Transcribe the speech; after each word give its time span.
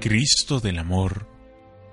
Cristo 0.00 0.60
del 0.60 0.78
amor, 0.78 1.26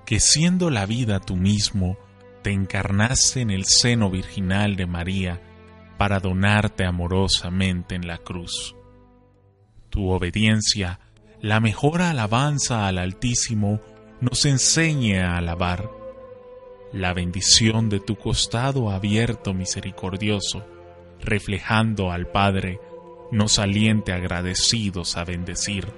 que 0.04 0.20
siendo 0.20 0.70
la 0.70 0.86
vida 0.86 1.20
tú 1.20 1.36
mismo, 1.36 1.96
te 2.42 2.52
encarnaste 2.52 3.40
en 3.40 3.50
el 3.50 3.64
seno 3.64 4.10
virginal 4.10 4.76
de 4.76 4.86
María 4.86 5.42
para 5.98 6.20
donarte 6.20 6.84
amorosamente 6.84 7.94
en 7.94 8.06
la 8.06 8.18
cruz. 8.18 8.76
Tu 9.90 10.08
obediencia, 10.08 11.00
la 11.40 11.58
mejor 11.58 12.02
alabanza 12.02 12.86
al 12.86 12.98
Altísimo, 12.98 13.80
nos 14.20 14.44
enseñe 14.44 15.20
a 15.20 15.36
alabar. 15.36 15.90
La 16.92 17.12
bendición 17.12 17.88
de 17.88 17.98
tu 18.00 18.16
costado 18.16 18.90
abierto 18.90 19.52
misericordioso, 19.52 20.64
reflejando 21.20 22.12
al 22.12 22.28
Padre, 22.28 22.80
nos 23.30 23.58
aliente 23.58 24.12
agradecidos 24.12 25.16
a 25.16 25.24
bendecir 25.24 25.88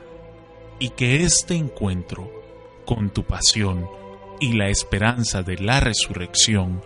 y 0.78 0.90
que 0.90 1.24
este 1.24 1.54
encuentro 1.54 2.30
con 2.84 3.10
tu 3.10 3.24
pasión 3.24 3.86
y 4.40 4.52
la 4.52 4.68
esperanza 4.68 5.42
de 5.42 5.58
la 5.58 5.80
resurrección 5.80 6.80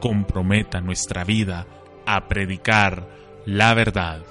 comprometa 0.00 0.80
nuestra 0.80 1.24
vida 1.24 1.66
a 2.06 2.28
predicar 2.28 3.08
la 3.46 3.74
verdad. 3.74 4.22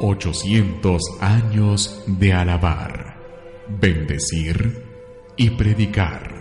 800 0.00 1.02
años 1.20 2.02
de 2.06 2.32
alabar, 2.32 3.16
bendecir 3.68 4.84
y 5.36 5.50
predicar. 5.50 6.35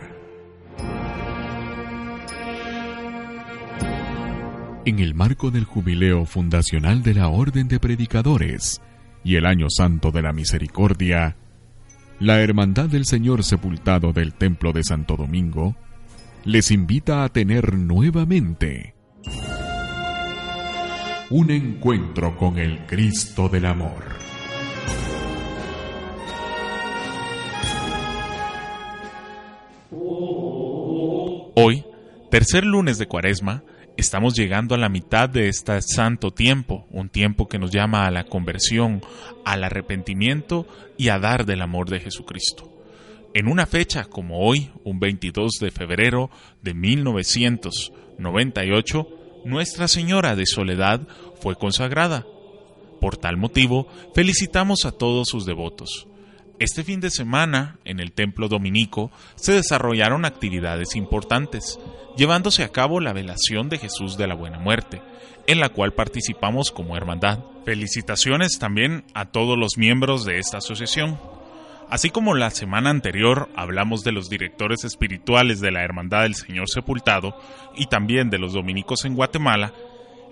En 4.86 5.00
el 5.00 5.16
marco 5.16 5.50
del 5.50 5.64
jubileo 5.64 6.26
fundacional 6.26 7.02
de 7.02 7.16
la 7.16 7.28
Orden 7.28 7.68
de 7.68 7.80
Predicadores 7.80 8.82
y 9.24 9.36
el 9.36 9.48
Año 9.48 9.68
Santo 9.70 10.12
de 10.12 10.22
la 10.22 10.32
Misericordia, 10.32 11.36
la 12.20 12.40
Hermandad 12.40 12.88
del 12.88 13.06
Señor 13.06 13.44
Sepultado 13.44 14.14
del 14.14 14.36
Templo 14.36 14.72
de 14.74 14.84
Santo 14.84 15.16
Domingo 15.18 15.76
les 16.44 16.70
invita 16.70 17.24
a 17.24 17.30
tener 17.30 17.74
nuevamente 17.74 18.94
un 21.32 21.50
encuentro 21.50 22.38
con 22.38 22.60
el 22.60 22.86
Cristo 22.86 23.50
del 23.50 23.66
Amor. 23.66 24.04
Hoy, 31.56 31.84
tercer 32.30 32.64
lunes 32.64 33.00
de 33.00 33.08
Cuaresma, 33.08 33.64
Estamos 33.98 34.36
llegando 34.36 34.76
a 34.76 34.78
la 34.78 34.90
mitad 34.90 35.30
de 35.30 35.48
este 35.48 35.82
santo 35.82 36.32
tiempo, 36.32 36.86
un 36.92 37.08
tiempo 37.08 37.48
que 37.48 37.60
nos 37.60 37.72
llama 37.72 38.06
a 38.06 38.12
la 38.12 38.26
conversión, 38.26 39.02
al 39.46 39.64
arrepentimiento 39.64 40.68
y 40.98 41.08
a 41.08 41.18
dar 41.18 41.46
del 41.46 41.62
amor 41.62 41.90
de 41.90 42.02
Jesucristo. 42.02 42.70
En 43.34 43.48
una 43.48 43.66
fecha 43.66 44.04
como 44.04 44.46
hoy, 44.46 44.70
un 44.84 45.00
22 45.00 45.54
de 45.62 45.72
febrero 45.72 46.30
de 46.62 46.74
1998, 46.74 49.08
Nuestra 49.46 49.88
Señora 49.88 50.36
de 50.36 50.46
Soledad 50.46 51.08
fue 51.40 51.56
consagrada. 51.56 52.28
Por 53.00 53.16
tal 53.16 53.38
motivo, 53.38 53.88
felicitamos 54.14 54.84
a 54.84 54.92
todos 54.92 55.30
sus 55.30 55.46
devotos. 55.46 56.06
Este 56.58 56.86
fin 56.86 57.02
de 57.02 57.10
semana, 57.10 57.80
en 57.84 58.00
el 58.00 58.14
Templo 58.14 58.48
Dominico, 58.48 59.12
se 59.36 59.52
desarrollaron 59.52 60.24
actividades 60.24 60.96
importantes, 60.96 61.78
llevándose 62.16 62.64
a 62.64 62.70
cabo 62.70 63.02
la 63.02 63.12
velación 63.12 63.68
de 63.68 63.78
Jesús 63.78 64.16
de 64.18 64.26
la 64.26 64.36
Buena 64.36 64.58
Muerte, 64.58 65.02
en 65.48 65.60
la 65.60 65.68
cual 65.68 65.94
participamos 65.94 66.72
como 66.72 66.96
hermandad. 66.96 67.40
Felicitaciones 67.66 68.58
también 68.58 69.04
a 69.14 69.26
todos 69.26 69.58
los 69.58 69.78
miembros 69.78 70.24
de 70.24 70.40
esta 70.40 70.60
asociación. 70.60 71.20
Así 71.90 72.10
como 72.10 72.34
la 72.36 72.50
semana 72.52 72.90
anterior 72.90 73.50
hablamos 73.58 74.04
de 74.06 74.14
los 74.14 74.30
directores 74.30 74.86
espirituales 74.86 75.60
de 75.60 75.72
la 75.72 75.84
Hermandad 75.84 76.24
del 76.24 76.36
Señor 76.36 76.70
Sepultado 76.70 77.38
y 77.76 77.88
también 77.88 78.30
de 78.30 78.40
los 78.40 78.54
dominicos 78.54 79.04
en 79.04 79.16
Guatemala, 79.16 79.74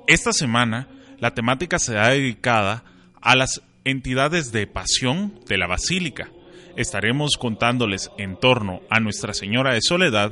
esta 0.07 0.31
semana 0.31 0.87
la 1.19 1.31
temática 1.31 1.79
será 1.79 2.09
dedicada 2.09 2.85
a 3.21 3.35
las 3.35 3.61
entidades 3.85 4.51
de 4.51 4.67
pasión 4.67 5.39
de 5.47 5.57
la 5.57 5.67
Basílica. 5.67 6.29
Estaremos 6.75 7.37
contándoles 7.37 8.09
en 8.17 8.37
torno 8.37 8.81
a 8.89 8.99
Nuestra 8.99 9.33
Señora 9.33 9.73
de 9.73 9.81
Soledad 9.81 10.31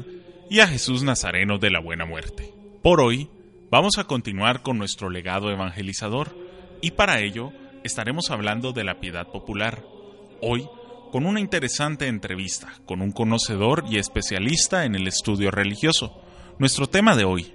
y 0.50 0.60
a 0.60 0.68
Jesús 0.68 1.04
Nazareno 1.04 1.58
de 1.58 1.70
la 1.70 1.80
Buena 1.80 2.06
Muerte. 2.06 2.54
Por 2.82 3.02
hoy, 3.02 3.30
vamos 3.70 3.98
a 3.98 4.06
continuar 4.06 4.62
con 4.62 4.78
nuestro 4.78 5.10
legado 5.10 5.52
evangelizador 5.52 6.36
y 6.82 6.92
para 6.92 7.20
ello 7.20 7.52
estaremos 7.84 8.32
hablando 8.32 8.72
de 8.72 8.84
la 8.84 9.00
piedad 9.00 9.28
popular. 9.28 9.84
Hoy, 10.42 10.68
con 11.12 11.26
una 11.26 11.42
interesante 11.42 12.08
entrevista 12.08 12.74
con 12.86 13.02
un 13.02 13.12
conocedor 13.12 13.84
y 13.90 13.98
especialista 13.98 14.86
en 14.86 14.96
el 14.96 15.08
estudio 15.08 15.52
religioso. 15.52 16.22
Nuestro 16.58 16.88
tema 16.88 17.16
de 17.16 17.26
hoy 17.26 17.54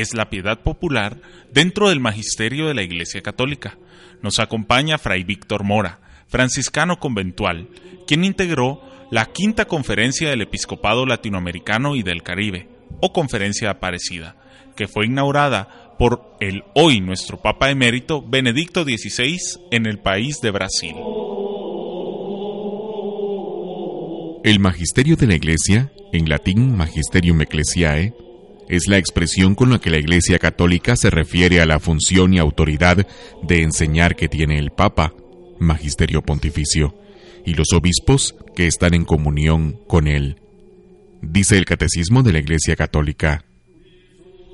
es 0.00 0.14
la 0.14 0.30
piedad 0.30 0.60
popular 0.60 1.20
dentro 1.52 1.88
del 1.88 2.00
magisterio 2.00 2.66
de 2.66 2.74
la 2.74 2.82
Iglesia 2.82 3.20
Católica 3.20 3.78
nos 4.22 4.38
acompaña 4.38 4.98
Fray 4.98 5.24
Víctor 5.24 5.64
Mora, 5.64 6.00
franciscano 6.28 6.98
conventual, 6.98 7.68
quien 8.06 8.24
integró 8.24 8.82
la 9.10 9.26
quinta 9.26 9.66
conferencia 9.66 10.30
del 10.30 10.42
Episcopado 10.42 11.06
Latinoamericano 11.06 11.96
y 11.96 12.02
del 12.02 12.22
Caribe, 12.22 12.68
o 13.00 13.12
conferencia 13.12 13.70
aparecida, 13.70 14.36
que 14.76 14.88
fue 14.88 15.06
inaugurada 15.06 15.94
por 15.98 16.36
el 16.40 16.62
hoy 16.74 17.00
nuestro 17.00 17.40
Papa 17.40 17.70
emérito 17.70 18.22
Benedicto 18.22 18.84
XVI 18.84 19.38
en 19.70 19.86
el 19.86 19.98
país 19.98 20.40
de 20.40 20.50
Brasil. 20.50 20.94
El 24.44 24.60
magisterio 24.60 25.16
de 25.16 25.26
la 25.26 25.34
Iglesia, 25.34 25.90
en 26.12 26.28
latín 26.28 26.76
Magisterium 26.76 27.40
Ecclesiae, 27.42 28.14
es 28.68 28.86
la 28.86 28.98
expresión 28.98 29.54
con 29.54 29.70
la 29.70 29.78
que 29.78 29.90
la 29.90 29.98
Iglesia 29.98 30.38
Católica 30.38 30.94
se 30.96 31.10
refiere 31.10 31.60
a 31.60 31.66
la 31.66 31.80
función 31.80 32.34
y 32.34 32.38
autoridad 32.38 33.06
de 33.42 33.62
enseñar 33.62 34.14
que 34.14 34.28
tiene 34.28 34.58
el 34.58 34.70
Papa, 34.70 35.14
Magisterio 35.58 36.22
Pontificio, 36.22 36.94
y 37.46 37.54
los 37.54 37.72
obispos 37.72 38.36
que 38.54 38.66
están 38.66 38.94
en 38.94 39.04
comunión 39.04 39.80
con 39.86 40.06
él. 40.06 40.36
Dice 41.22 41.56
el 41.56 41.64
Catecismo 41.64 42.22
de 42.22 42.32
la 42.32 42.40
Iglesia 42.40 42.76
Católica, 42.76 43.44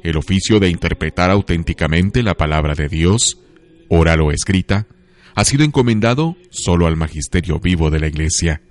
el 0.04 0.16
oficio 0.16 0.60
de 0.60 0.68
interpretar 0.68 1.30
auténticamente 1.30 2.22
la 2.22 2.34
palabra 2.34 2.74
de 2.74 2.88
Dios, 2.88 3.40
oral 3.88 4.20
o 4.20 4.30
escrita, 4.30 4.86
ha 5.34 5.44
sido 5.44 5.64
encomendado 5.64 6.36
solo 6.50 6.86
al 6.86 6.96
magisterio 6.96 7.58
vivo 7.58 7.90
de 7.90 8.00
la 8.00 8.06
Iglesia, 8.06 8.62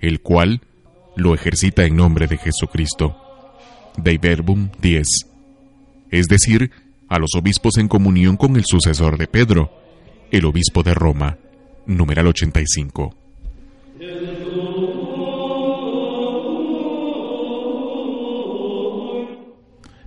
el 0.00 0.20
cual 0.20 0.60
lo 1.16 1.34
ejercita 1.34 1.84
en 1.84 1.96
nombre 1.96 2.26
de 2.26 2.36
Jesucristo. 2.36 3.23
Dei 3.96 4.18
Verbum 4.18 4.70
10, 4.80 5.06
es 6.10 6.26
decir, 6.26 6.70
a 7.08 7.18
los 7.18 7.30
obispos 7.36 7.78
en 7.78 7.88
comunión 7.88 8.36
con 8.36 8.56
el 8.56 8.64
sucesor 8.64 9.18
de 9.18 9.26
Pedro, 9.26 9.70
el 10.30 10.44
obispo 10.46 10.82
de 10.82 10.94
Roma, 10.94 11.38
numeral 11.86 12.26
85. 12.26 13.14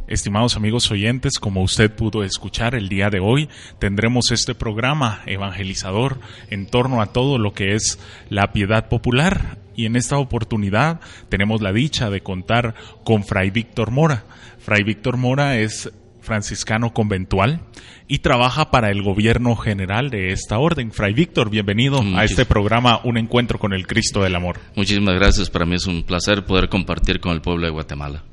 Estimados 0.08 0.56
amigos 0.56 0.90
oyentes, 0.90 1.38
como 1.38 1.62
usted 1.62 1.94
pudo 1.94 2.24
escuchar 2.24 2.76
el 2.76 2.88
día 2.88 3.10
de 3.10 3.20
hoy, 3.20 3.50
tendremos 3.78 4.32
este 4.32 4.56
programa 4.56 5.22
evangelizador 5.26 6.20
en 6.50 6.66
torno 6.66 7.02
a 7.02 7.08
todo 7.08 7.38
lo 7.38 7.54
que 7.54 7.76
es 7.76 8.00
la 8.30 8.54
piedad 8.54 8.88
popular 8.88 9.58
y 9.78 9.86
en 9.86 9.96
esta 9.96 10.18
oportunidad 10.18 11.00
tenemos 11.30 11.62
la 11.62 11.72
dicha 11.72 12.10
de 12.10 12.20
contar 12.20 12.76
con 13.06 13.24
Fray 13.24 13.52
Víctor 13.52 13.92
Mora. 13.92 14.26
Fray 14.60 14.84
Víctor 14.84 15.16
Mora 15.16 15.58
es 15.60 15.90
franciscano 16.20 16.94
conventual 16.94 17.62
y 18.08 18.20
trabaja 18.20 18.70
para 18.72 18.90
el 18.90 19.02
gobierno 19.02 19.56
general 19.56 20.10
de 20.10 20.34
esta 20.34 20.58
orden. 20.58 20.92
Fray 20.92 21.14
Víctor, 21.14 21.50
bienvenido 21.50 22.04
a 22.16 22.26
este 22.26 22.46
programa 22.46 23.00
Un 23.06 23.18
Encuentro 23.18 23.60
con 23.60 23.72
el 23.72 23.88
Cristo 23.88 24.22
del 24.24 24.36
Amor. 24.36 24.60
Muchísimas 24.76 25.16
gracias, 25.16 25.50
para 25.50 25.66
mí 25.66 25.76
es 25.76 25.86
un 25.86 26.04
placer 26.04 26.44
poder 26.44 26.68
compartir 26.68 27.22
con 27.22 27.32
el 27.32 27.42
pueblo 27.42 27.68
de 27.68 27.72
Guatemala. 27.72 28.24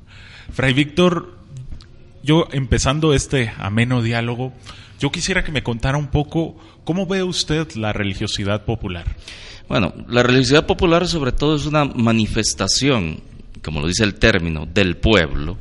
Fray 0.50 0.72
Víctor, 0.72 1.38
yo 2.22 2.48
empezando 2.52 3.12
este 3.12 3.52
ameno 3.58 4.02
diálogo, 4.02 4.52
yo 4.98 5.12
quisiera 5.12 5.44
que 5.44 5.52
me 5.52 5.62
contara 5.62 5.98
un 5.98 6.08
poco 6.08 6.56
cómo 6.84 7.06
ve 7.06 7.22
usted 7.22 7.70
la 7.74 7.92
religiosidad 7.92 8.64
popular. 8.64 9.04
Bueno, 9.68 9.94
la 10.08 10.22
religiosidad 10.22 10.66
popular 10.66 11.06
sobre 11.08 11.32
todo 11.32 11.56
es 11.56 11.66
una 11.66 11.84
manifestación, 11.84 13.20
como 13.62 13.80
lo 13.80 13.86
dice 13.86 14.04
el 14.04 14.14
término, 14.14 14.66
del 14.66 14.96
pueblo, 14.96 15.58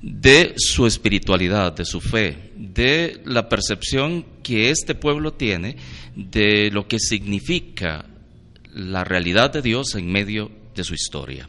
de 0.00 0.54
su 0.56 0.86
espiritualidad, 0.86 1.72
de 1.72 1.84
su 1.84 2.00
fe, 2.00 2.52
de 2.56 3.20
la 3.24 3.48
percepción 3.48 4.24
que 4.42 4.70
este 4.70 4.94
pueblo 4.94 5.32
tiene 5.32 5.76
de 6.14 6.70
lo 6.70 6.86
que 6.86 6.98
significa 6.98 8.04
la 8.72 9.04
realidad 9.04 9.52
de 9.52 9.62
Dios 9.62 9.94
en 9.94 10.10
medio 10.10 10.50
de 10.74 10.84
su 10.84 10.94
historia 10.94 11.48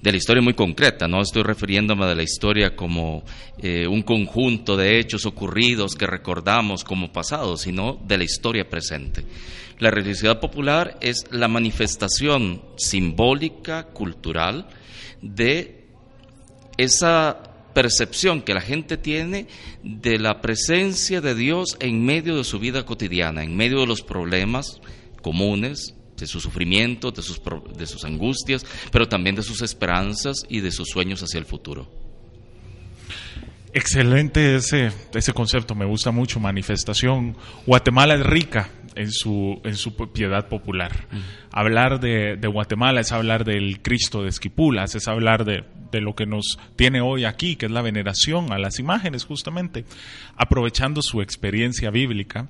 de 0.00 0.12
la 0.12 0.16
historia 0.16 0.42
muy 0.42 0.54
concreta, 0.54 1.08
no 1.08 1.20
estoy 1.20 1.42
refiriéndome 1.42 2.06
de 2.06 2.14
la 2.14 2.22
historia 2.22 2.76
como 2.76 3.24
eh, 3.58 3.86
un 3.88 4.02
conjunto 4.02 4.76
de 4.76 4.98
hechos 4.98 5.26
ocurridos 5.26 5.96
que 5.96 6.06
recordamos 6.06 6.84
como 6.84 7.12
pasado, 7.12 7.56
sino 7.56 7.98
de 8.06 8.18
la 8.18 8.24
historia 8.24 8.68
presente. 8.68 9.24
La 9.78 9.90
religiosidad 9.90 10.40
popular 10.40 10.98
es 11.00 11.24
la 11.30 11.48
manifestación 11.48 12.62
simbólica, 12.76 13.88
cultural, 13.88 14.68
de 15.20 15.86
esa 16.76 17.42
percepción 17.74 18.42
que 18.42 18.54
la 18.54 18.60
gente 18.60 18.96
tiene 18.96 19.46
de 19.82 20.18
la 20.18 20.40
presencia 20.40 21.20
de 21.20 21.34
Dios 21.34 21.76
en 21.80 22.04
medio 22.04 22.36
de 22.36 22.44
su 22.44 22.58
vida 22.58 22.84
cotidiana, 22.84 23.44
en 23.44 23.56
medio 23.56 23.80
de 23.80 23.86
los 23.86 24.02
problemas 24.02 24.80
comunes, 25.22 25.94
de 26.18 26.26
sus 26.26 26.42
sufrimientos, 26.42 27.14
de 27.14 27.22
sus, 27.22 27.40
de 27.76 27.86
sus 27.86 28.04
angustias, 28.04 28.64
pero 28.90 29.08
también 29.08 29.36
de 29.36 29.42
sus 29.42 29.62
esperanzas 29.62 30.44
y 30.48 30.60
de 30.60 30.72
sus 30.72 30.88
sueños 30.88 31.22
hacia 31.22 31.38
el 31.38 31.46
futuro. 31.46 31.88
Excelente 33.72 34.56
ese, 34.56 34.90
ese 35.14 35.32
concepto, 35.32 35.74
me 35.74 35.84
gusta 35.84 36.10
mucho, 36.10 36.40
manifestación. 36.40 37.36
Guatemala 37.66 38.14
es 38.14 38.24
rica 38.24 38.70
en 38.94 39.12
su, 39.12 39.60
en 39.64 39.76
su 39.76 39.94
piedad 39.94 40.48
popular. 40.48 41.06
Hablar 41.52 42.00
de, 42.00 42.36
de, 42.36 42.48
Guatemala 42.48 43.00
es 43.00 43.12
hablar 43.12 43.44
del 43.44 43.80
Cristo 43.80 44.22
de 44.22 44.30
Esquipulas, 44.30 44.94
es 44.94 45.06
hablar 45.06 45.44
de, 45.44 45.64
de, 45.92 46.00
lo 46.00 46.14
que 46.14 46.26
nos 46.26 46.58
tiene 46.76 47.00
hoy 47.00 47.24
aquí, 47.24 47.56
que 47.56 47.66
es 47.66 47.72
la 47.72 47.82
veneración 47.82 48.52
a 48.52 48.58
las 48.58 48.78
imágenes, 48.80 49.24
justamente, 49.24 49.84
aprovechando 50.36 51.02
su 51.02 51.22
experiencia 51.22 51.90
bíblica 51.90 52.48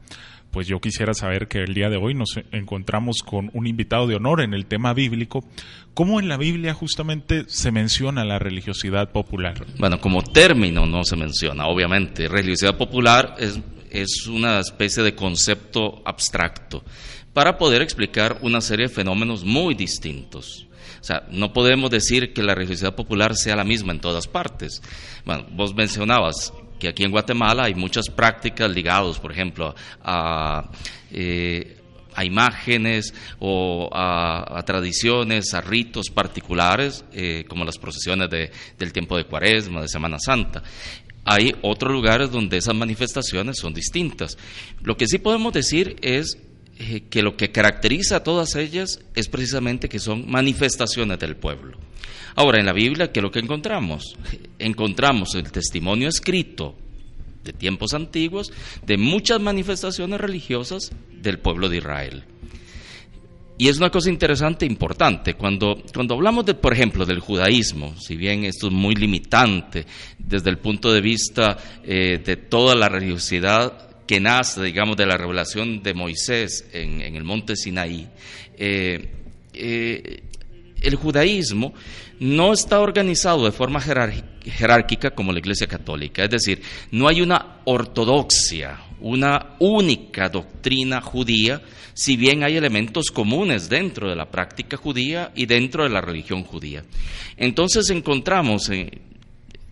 pues 0.59 0.67
yo 0.67 0.81
quisiera 0.81 1.15
saber 1.15 1.47
que 1.47 1.63
el 1.63 1.73
día 1.73 1.89
de 1.89 1.99
hoy 1.99 2.15
nos 2.15 2.31
encontramos 2.51 3.19
con 3.25 3.49
un 3.55 3.69
invitado 3.69 4.09
de 4.09 4.17
honor 4.17 4.41
en 4.41 4.55
el 4.55 4.67
tema 4.67 4.93
bíblico. 4.93 5.45
¿Cómo 5.95 6.19
en 6.19 6.27
la 6.27 6.37
Biblia 6.37 6.75
justamente 6.75 7.45
se 7.47 7.71
menciona 7.71 8.25
la 8.25 8.41
religiosidad 8.41 9.13
popular? 9.13 9.65
Bueno, 9.79 10.01
como 10.01 10.21
término 10.21 10.85
no 10.85 11.05
se 11.05 11.15
menciona, 11.15 11.69
obviamente. 11.69 12.27
Religiosidad 12.27 12.77
popular 12.77 13.37
es, 13.39 13.61
es 13.93 14.27
una 14.27 14.59
especie 14.59 15.05
de 15.05 15.15
concepto 15.15 16.03
abstracto 16.05 16.83
para 17.33 17.57
poder 17.57 17.81
explicar 17.81 18.39
una 18.43 18.61
serie 18.61 18.89
de 18.89 18.93
fenómenos 18.93 19.45
muy 19.45 19.77
distintos. 19.77 20.68
O 21.01 21.05
sea, 21.05 21.25
no 21.31 21.53
podemos 21.53 21.91
decir 21.91 22.33
que 22.33 22.43
la 22.43 22.55
religiosidad 22.55 22.95
popular 22.95 23.37
sea 23.37 23.57
la 23.57 23.65
misma 23.65 23.93
en 23.93 24.01
todas 24.01 24.27
partes. 24.27 24.83
Bueno, 25.25 25.47
vos 25.53 25.75
mencionabas 25.75 26.53
que 26.79 26.89
aquí 26.89 27.05
en 27.05 27.11
Guatemala 27.11 27.65
hay 27.65 27.75
muchas 27.75 28.09
prácticas 28.09 28.71
ligadas, 28.71 29.19
por 29.19 29.33
ejemplo, 29.33 29.75
a, 30.03 30.71
eh, 31.11 31.75
imágenes 32.25 33.15
o 33.39 33.89
a, 33.93 34.61
tradiciones, 34.67 35.55
a 35.55 35.61
ritos 35.61 36.11
particulares, 36.11 37.05
eh, 37.13 37.45
como 37.49 37.65
las 37.65 37.79
procesiones 37.79 38.29
del 38.31 38.93
tiempo 38.93 39.17
de 39.17 39.25
Cuaresma, 39.25 39.83
de 39.83 39.89
Semana 39.89 40.19
Santa. 40.19 40.63
Hay 41.25 41.55
otros 41.63 41.93
lugares 41.93 42.31
donde 42.31 42.57
esas 42.57 42.75
manifestaciones 42.75 43.59
son 43.59 43.75
distintas. 43.75 44.39
Lo 44.83 44.97
que 44.97 45.07
sí 45.07 45.19
podemos 45.19 45.53
decir 45.53 45.97
es 46.01 46.39
eh, 46.79 47.05
que 47.11 47.23
lo 47.23 47.37
que 47.37 47.51
caracteriza 47.51 48.17
a 48.17 48.23
todas 48.23 48.55
ellas 48.55 49.01
es 49.15 49.29
precisamente 49.29 49.89
que 49.89 49.99
son 49.99 50.31
manifestaciones 50.31 51.19
del 51.19 51.37
pueblo. 51.37 51.77
Ahora, 52.37 52.61
en 52.61 52.67
la 52.67 52.73
Biblia, 52.73 53.11
¿qué 53.11 53.19
es 53.19 53.25
lo 53.25 53.33
que 53.33 53.41
encontramos? 53.41 54.17
Encontramos 54.61 55.35
el 55.35 55.51
testimonio 55.51 56.09
escrito 56.09 56.77
de 57.43 57.53
tiempos 57.53 57.95
antiguos 57.95 58.53
de 58.87 58.97
muchas 58.97 59.41
manifestaciones 59.41 60.21
religiosas 60.21 60.93
del 61.11 61.41
pueblo 61.41 61.69
de 61.69 61.79
Israel. 61.79 62.25
Y 63.61 63.67
es 63.67 63.79
una 63.79 63.91
cosa 63.91 64.09
interesante 64.09 64.65
e 64.65 64.69
importante. 64.69 65.35
Cuando, 65.35 65.83
cuando 65.93 66.15
hablamos, 66.15 66.47
de, 66.47 66.55
por 66.55 66.73
ejemplo, 66.73 67.05
del 67.05 67.19
judaísmo, 67.19 67.97
si 67.99 68.15
bien 68.15 68.45
esto 68.45 68.69
es 68.69 68.73
muy 68.73 68.95
limitante 68.95 69.85
desde 70.17 70.51
el 70.51 70.59
punto 70.59 70.93
de 70.93 71.01
vista 71.01 71.57
eh, 71.83 72.23
de 72.25 72.37
toda 72.37 72.77
la 72.77 72.89
religiosidad 72.89 73.88
que 74.09 74.21
nace, 74.21 74.63
digamos, 74.63 74.97
de 74.97 75.05
la 75.05 75.19
revelación 75.19 75.83
de 75.83 75.93
Moisés 75.93 76.67
en, 76.73 77.03
el 77.03 77.25
monte 77.25 77.55
Sinaí, 77.55 78.09
eh, 78.57 79.11
eh, 79.53 80.23
el 80.81 80.95
judaísmo 80.95 81.75
no 82.19 82.55
está 82.55 82.81
organizado 82.81 83.45
de 83.45 83.53
forma 83.53 83.81
jerárquica 83.81 85.11
como 85.11 85.31
la 85.31 85.41
Iglesia 85.41 85.67
Católica, 85.67 86.25
es 86.25 86.31
decir, 86.31 86.63
no 86.91 87.07
hay 87.07 87.21
una 87.21 87.59
ortodoxia, 87.67 88.81
una 89.01 89.57
única 89.59 90.31
doctrina 90.31 91.03
judía, 91.03 91.61
si 91.93 92.17
bien 92.17 92.45
hay 92.45 92.57
elementos 92.57 93.11
comunes 93.11 93.69
dentro 93.69 94.09
de 94.09 94.17
la 94.17 94.31
práctica 94.31 94.79
judía 94.79 95.33
y 95.35 95.45
dentro 95.45 95.85
de 95.85 95.91
la 95.91 96.01
religión 96.01 96.45
judía. 96.45 96.83
Entonces 97.37 97.91
encontramos, 97.91 98.71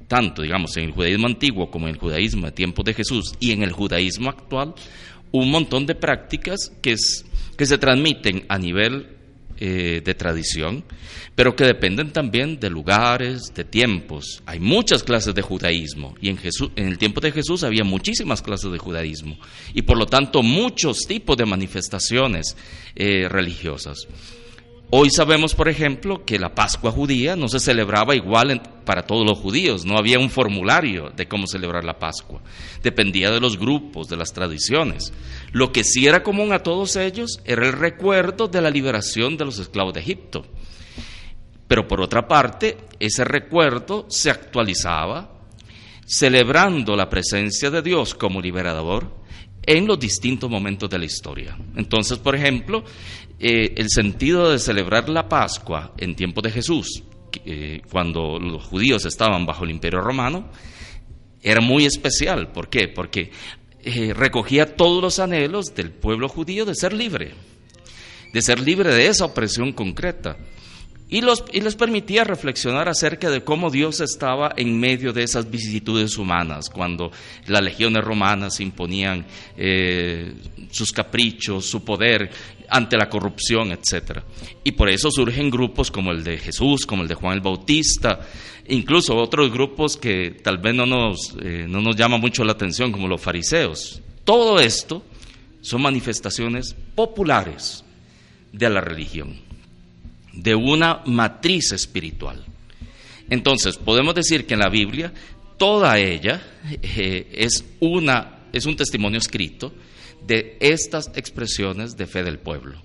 tanto 0.08 0.42
digamos 0.42 0.76
en 0.76 0.84
el 0.84 0.92
judaísmo 0.92 1.26
antiguo 1.26 1.70
como 1.70 1.88
en 1.88 1.94
el 1.94 2.00
judaísmo 2.00 2.46
de 2.46 2.52
tiempos 2.52 2.84
de 2.84 2.94
Jesús 2.94 3.34
y 3.40 3.52
en 3.52 3.62
el 3.62 3.72
judaísmo 3.72 4.30
actual, 4.30 4.74
un 5.32 5.50
montón 5.50 5.86
de 5.86 5.94
prácticas 5.94 6.72
que, 6.80 6.96
que 7.56 7.66
se 7.66 7.78
transmiten 7.78 8.44
a 8.48 8.58
nivel 8.58 9.16
eh, 9.58 10.02
de 10.04 10.14
tradición, 10.14 10.84
pero 11.34 11.56
que 11.56 11.64
dependen 11.64 12.12
también 12.12 12.60
de 12.60 12.68
lugares, 12.68 13.54
de 13.54 13.64
tiempos. 13.64 14.42
Hay 14.44 14.60
muchas 14.60 15.02
clases 15.02 15.34
de 15.34 15.40
judaísmo 15.40 16.14
y 16.20 16.28
en, 16.28 16.36
Jesús, 16.36 16.70
en 16.76 16.88
el 16.88 16.98
tiempo 16.98 17.22
de 17.22 17.32
Jesús 17.32 17.64
había 17.64 17.82
muchísimas 17.82 18.42
clases 18.42 18.70
de 18.70 18.76
judaísmo 18.76 19.38
y 19.72 19.80
por 19.80 19.96
lo 19.96 20.04
tanto 20.04 20.42
muchos 20.42 20.98
tipos 21.08 21.38
de 21.38 21.46
manifestaciones 21.46 22.54
eh, 22.94 23.28
religiosas. 23.30 24.06
Hoy 24.88 25.10
sabemos, 25.10 25.56
por 25.56 25.68
ejemplo, 25.68 26.24
que 26.24 26.38
la 26.38 26.54
Pascua 26.54 26.92
judía 26.92 27.34
no 27.34 27.48
se 27.48 27.58
celebraba 27.58 28.14
igual 28.14 28.62
para 28.84 29.02
todos 29.02 29.26
los 29.26 29.36
judíos, 29.36 29.84
no 29.84 29.98
había 29.98 30.20
un 30.20 30.30
formulario 30.30 31.10
de 31.10 31.26
cómo 31.26 31.48
celebrar 31.48 31.84
la 31.84 31.98
Pascua, 31.98 32.40
dependía 32.84 33.32
de 33.32 33.40
los 33.40 33.58
grupos, 33.58 34.08
de 34.08 34.16
las 34.16 34.32
tradiciones. 34.32 35.12
Lo 35.50 35.72
que 35.72 35.82
sí 35.82 36.06
era 36.06 36.22
común 36.22 36.52
a 36.52 36.62
todos 36.62 36.94
ellos 36.94 37.40
era 37.44 37.66
el 37.66 37.72
recuerdo 37.72 38.46
de 38.46 38.60
la 38.60 38.70
liberación 38.70 39.36
de 39.36 39.44
los 39.44 39.58
esclavos 39.58 39.92
de 39.92 40.00
Egipto. 40.00 40.46
Pero 41.66 41.88
por 41.88 42.00
otra 42.00 42.28
parte, 42.28 42.78
ese 43.00 43.24
recuerdo 43.24 44.06
se 44.08 44.30
actualizaba 44.30 45.32
celebrando 46.06 46.94
la 46.94 47.10
presencia 47.10 47.72
de 47.72 47.82
Dios 47.82 48.14
como 48.14 48.40
liberador 48.40 49.25
en 49.66 49.86
los 49.86 49.98
distintos 49.98 50.48
momentos 50.48 50.88
de 50.88 50.98
la 50.98 51.04
historia. 51.04 51.58
Entonces, 51.74 52.18
por 52.18 52.36
ejemplo, 52.36 52.84
eh, 53.38 53.74
el 53.76 53.90
sentido 53.90 54.50
de 54.50 54.58
celebrar 54.58 55.08
la 55.08 55.28
Pascua 55.28 55.92
en 55.98 56.14
tiempo 56.14 56.40
de 56.40 56.52
Jesús, 56.52 57.02
eh, 57.44 57.82
cuando 57.90 58.38
los 58.38 58.64
judíos 58.64 59.04
estaban 59.04 59.44
bajo 59.44 59.64
el 59.64 59.70
imperio 59.70 60.00
romano, 60.00 60.48
era 61.42 61.60
muy 61.60 61.84
especial. 61.84 62.52
¿Por 62.52 62.68
qué? 62.68 62.88
Porque 62.88 63.30
eh, 63.82 64.14
recogía 64.14 64.76
todos 64.76 65.02
los 65.02 65.18
anhelos 65.18 65.74
del 65.74 65.90
pueblo 65.90 66.28
judío 66.28 66.64
de 66.64 66.74
ser 66.74 66.92
libre, 66.92 67.34
de 68.32 68.42
ser 68.42 68.60
libre 68.60 68.94
de 68.94 69.08
esa 69.08 69.26
opresión 69.26 69.72
concreta. 69.72 70.36
Y, 71.08 71.20
los, 71.20 71.44
y, 71.52 71.60
les 71.60 71.76
permitía 71.76 72.24
reflexionar 72.24 72.88
acerca 72.88 73.30
de 73.30 73.44
cómo 73.44 73.70
Dios 73.70 74.00
estaba 74.00 74.52
en 74.56 74.78
medio 74.78 75.12
de 75.12 75.22
esas 75.22 75.48
vicisitudes 75.48 76.18
humanas, 76.18 76.68
cuando 76.68 77.12
las 77.46 77.62
legiones 77.62 78.02
romanas 78.02 78.58
imponían 78.58 79.24
sus 80.70 80.92
caprichos, 80.92 81.64
su 81.64 81.84
poder, 81.84 82.30
ante 82.68 82.96
la 82.96 83.08
corrupción, 83.08 83.72
etc. 83.72 84.20
Y 84.64 84.72
por 84.72 84.88
eso 84.88 85.10
surgen 85.10 85.50
grupos 85.50 85.90
como 85.90 86.12
el 86.12 86.24
de 86.24 86.38
Jesús, 86.38 86.86
como 86.86 87.02
el 87.02 87.08
de 87.08 87.14
Juan 87.14 87.34
el 87.34 87.40
Bautista, 87.40 88.20
incluso 88.68 89.16
otros 89.16 89.52
grupos 89.52 89.96
que 89.96 90.30
tal 90.42 90.58
vez 90.58 90.74
no 90.74 90.86
nos, 90.86 91.36
eh, 91.42 91.66
no 91.68 91.80
nos 91.80 91.96
llama 91.96 92.18
mucho 92.18 92.44
la 92.44 92.52
atención, 92.52 92.92
como 92.92 93.08
los 93.08 93.20
fariseos. 93.20 94.00
Todo 94.24 94.58
esto 94.58 95.04
son 95.60 95.82
manifestaciones 95.82 96.74
populares 96.94 97.84
de 98.52 98.70
la 98.70 98.80
religión, 98.80 99.40
de 100.36 100.54
una 100.54 101.02
matriz 101.06 101.72
espiritual. 101.72 102.44
Entonces, 103.28 103.76
podemos 103.76 104.14
decir 104.14 104.46
que 104.46 104.54
en 104.54 104.60
la 104.60 104.68
Biblia 104.68 105.12
toda 105.56 105.98
ella 105.98 106.40
eh, 106.82 107.28
es, 107.32 107.64
una, 107.80 108.40
es 108.52 108.66
un 108.66 108.76
testimonio 108.76 109.18
escrito 109.18 109.72
de 110.26 110.56
estas 110.60 111.10
expresiones 111.16 111.96
de 111.96 112.06
fe 112.06 112.22
del 112.22 112.38
pueblo. 112.38 112.80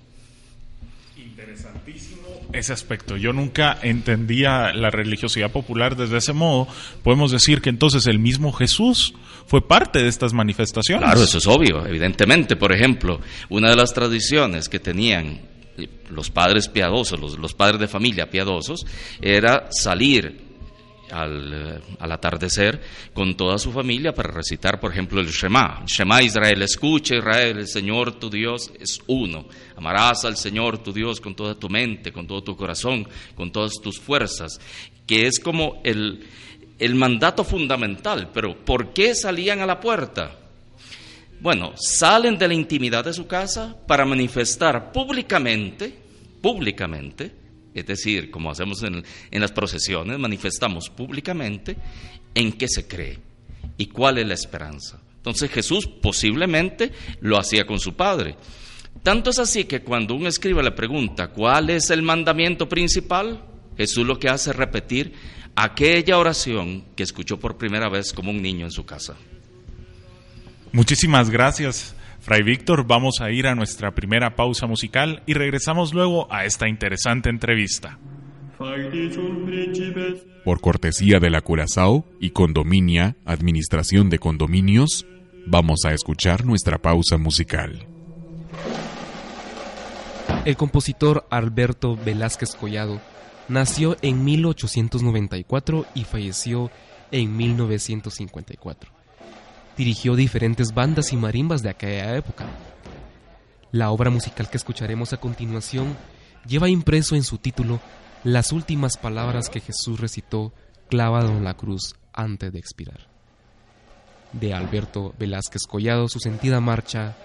Interesantísimo 1.17 2.21
ese 2.53 2.73
aspecto. 2.73 3.17
Yo 3.17 3.33
nunca 3.33 3.77
entendía 3.81 4.73
la 4.73 4.89
religiosidad 4.89 5.51
popular 5.51 5.95
desde 5.95 6.17
ese 6.17 6.33
modo. 6.33 6.67
Podemos 7.03 7.31
decir 7.31 7.61
que 7.61 7.69
entonces 7.69 8.07
el 8.07 8.19
mismo 8.19 8.51
Jesús 8.51 9.13
fue 9.45 9.67
parte 9.67 9.99
de 9.99 10.09
estas 10.09 10.33
manifestaciones. 10.33 11.03
Claro, 11.03 11.23
eso 11.23 11.37
es 11.37 11.47
obvio, 11.47 11.85
evidentemente. 11.85 12.55
Por 12.55 12.73
ejemplo, 12.73 13.21
una 13.49 13.69
de 13.69 13.75
las 13.75 13.93
tradiciones 13.93 14.69
que 14.69 14.79
tenían 14.79 15.41
los 16.09 16.29
padres 16.29 16.67
piadosos, 16.67 17.37
los, 17.37 17.53
padres 17.53 17.79
de 17.79 17.87
familia 17.87 18.29
piadosos, 18.29 18.85
era 19.21 19.67
salir 19.71 20.49
al, 21.11 21.81
al, 21.99 22.11
atardecer 22.11 22.81
con 23.13 23.35
toda 23.35 23.57
su 23.57 23.71
familia 23.71 24.13
para 24.13 24.31
recitar, 24.31 24.79
por 24.79 24.91
ejemplo, 24.91 25.19
el 25.19 25.27
Shema. 25.27 25.83
Shema 25.85 26.21
Israel, 26.23 26.61
escucha 26.61 27.15
Israel, 27.15 27.59
el 27.59 27.67
Señor 27.67 28.13
tu 28.19 28.29
Dios 28.29 28.71
es 28.79 28.99
uno. 29.07 29.45
Amarás 29.75 30.25
al 30.25 30.37
Señor 30.37 30.77
tu 30.79 30.93
Dios 30.93 31.19
con 31.19 31.35
toda 31.35 31.55
tu 31.55 31.69
mente, 31.69 32.11
con 32.11 32.27
todo 32.27 32.43
tu 32.43 32.55
corazón, 32.55 33.07
con 33.35 33.51
todas 33.51 33.73
tus 33.81 33.99
fuerzas, 33.99 34.59
que 35.05 35.27
es 35.27 35.39
como 35.39 35.81
el, 35.83 36.25
el 36.79 36.95
mandato 36.95 37.43
fundamental. 37.43 38.29
Pero 38.33 38.55
¿por 38.65 38.93
qué 38.93 39.13
salían 39.15 39.59
a 39.59 39.65
la 39.65 39.79
puerta? 39.79 40.40
Bueno, 41.41 41.73
salen 41.75 42.37
de 42.37 42.47
la 42.47 42.53
intimidad 42.53 43.03
de 43.03 43.13
su 43.13 43.25
casa 43.25 43.75
para 43.87 44.05
manifestar 44.05 44.91
públicamente, 44.91 45.91
públicamente, 46.39 47.31
es 47.73 47.83
decir, 47.83 48.29
como 48.29 48.51
hacemos 48.51 48.83
en, 48.83 49.03
las 49.31 49.51
procesiones, 49.51 50.19
manifestamos 50.19 50.91
públicamente 50.91 51.75
en 52.35 52.51
qué 52.53 52.67
se 52.67 52.87
cree 52.87 53.17
y 53.75 53.87
cuál 53.87 54.19
es 54.19 54.27
la 54.27 54.35
esperanza. 54.35 55.01
Entonces 55.15 55.49
Jesús 55.49 55.87
posiblemente 55.87 56.91
lo 57.21 57.39
hacía 57.39 57.65
con 57.65 57.79
su 57.79 57.95
Padre. 57.95 58.35
Tanto 59.01 59.31
es 59.31 59.39
así 59.39 59.63
que 59.63 59.81
cuando 59.81 60.13
un 60.13 60.27
escriba 60.27 60.61
le 60.61 60.71
pregunta 60.71 61.29
cuál 61.29 61.71
es 61.71 61.89
el 61.89 62.03
mandamiento 62.03 62.69
principal, 62.69 63.43
Jesús 63.77 64.05
lo 64.05 64.19
que 64.19 64.29
hace 64.29 64.51
es 64.51 64.55
repetir 64.55 65.13
aquella 65.55 66.19
oración 66.19 66.85
que 66.95 67.01
escuchó 67.01 67.39
por 67.39 67.57
primera 67.57 67.89
vez 67.89 68.13
como 68.13 68.29
un 68.29 68.43
niño 68.43 68.67
en 68.67 68.71
su 68.71 68.85
casa. 68.85 69.15
Muchísimas 70.73 71.29
gracias. 71.29 71.95
Fray 72.21 72.43
Víctor, 72.43 72.85
vamos 72.85 73.19
a 73.19 73.31
ir 73.31 73.47
a 73.47 73.55
nuestra 73.55 73.91
primera 73.91 74.35
pausa 74.35 74.67
musical 74.67 75.21
y 75.25 75.33
regresamos 75.33 75.93
luego 75.93 76.31
a 76.31 76.45
esta 76.45 76.69
interesante 76.69 77.29
entrevista. 77.29 77.97
Por 80.45 80.61
cortesía 80.61 81.19
de 81.19 81.29
la 81.29 81.41
Curazao 81.41 82.05
y 82.19 82.29
Condominia, 82.29 83.17
Administración 83.25 84.09
de 84.09 84.19
Condominios, 84.19 85.05
vamos 85.47 85.81
a 85.85 85.93
escuchar 85.93 86.45
nuestra 86.45 86.77
pausa 86.77 87.17
musical. 87.17 87.87
El 90.45 90.55
compositor 90.55 91.25
Alberto 91.31 91.97
Velázquez 91.97 92.55
Collado 92.55 93.01
nació 93.49 93.97
en 94.01 94.23
1894 94.23 95.85
y 95.95 96.03
falleció 96.03 96.71
en 97.11 97.35
1954 97.35 99.01
dirigió 99.81 100.15
diferentes 100.15 100.75
bandas 100.75 101.11
y 101.11 101.17
marimbas 101.17 101.63
de 101.63 101.71
aquella 101.71 102.15
época. 102.15 102.45
La 103.71 103.89
obra 103.89 104.11
musical 104.11 104.47
que 104.47 104.57
escucharemos 104.57 105.11
a 105.11 105.17
continuación 105.17 105.97
lleva 106.45 106.69
impreso 106.69 107.15
en 107.15 107.23
su 107.23 107.39
título 107.39 107.79
las 108.23 108.51
últimas 108.51 108.95
palabras 108.95 109.49
que 109.49 109.59
Jesús 109.59 109.99
recitó 109.99 110.53
clavado 110.87 111.29
en 111.29 111.43
la 111.43 111.55
cruz 111.55 111.95
antes 112.13 112.53
de 112.53 112.59
expirar. 112.59 113.07
De 114.33 114.53
Alberto 114.53 115.15
Velázquez 115.17 115.63
Collado, 115.67 116.07
su 116.07 116.19
sentida 116.19 116.59
marcha, 116.59 117.15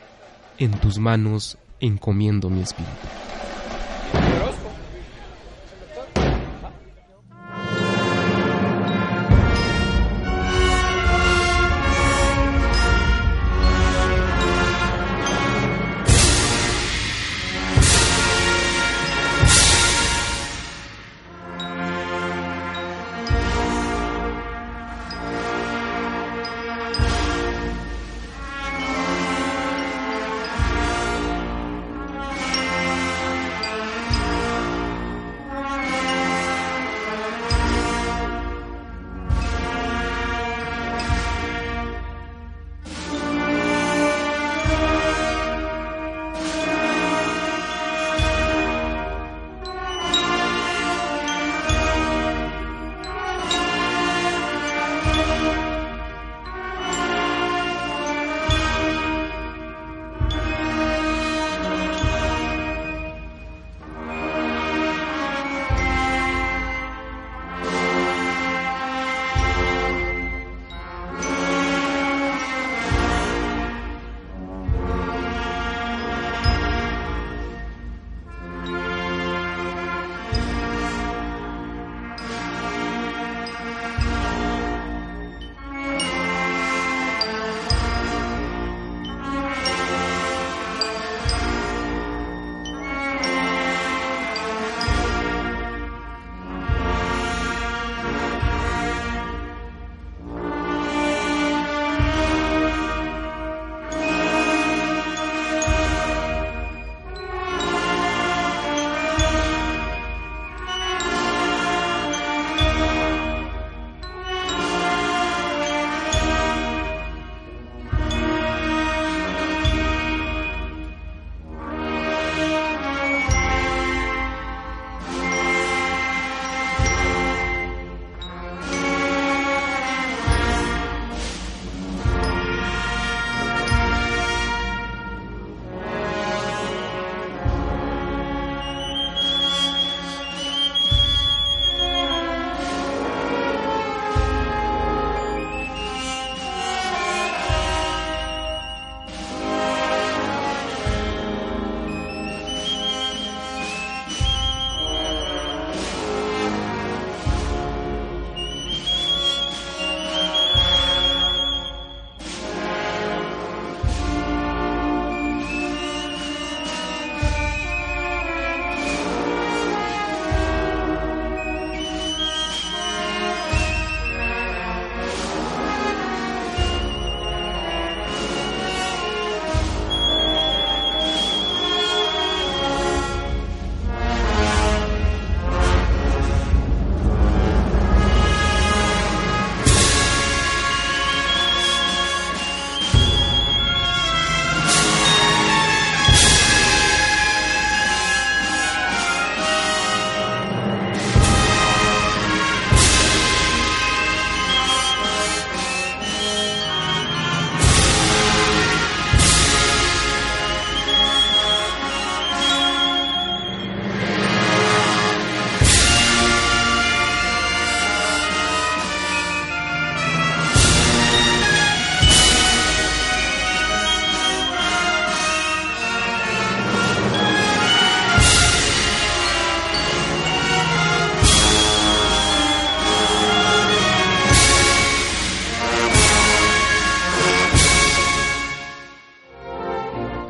En 0.57 0.71
tus 0.81 0.99
manos 0.99 1.59
encomiendo 1.79 2.49
mi 2.49 2.63
espíritu. 2.63 3.07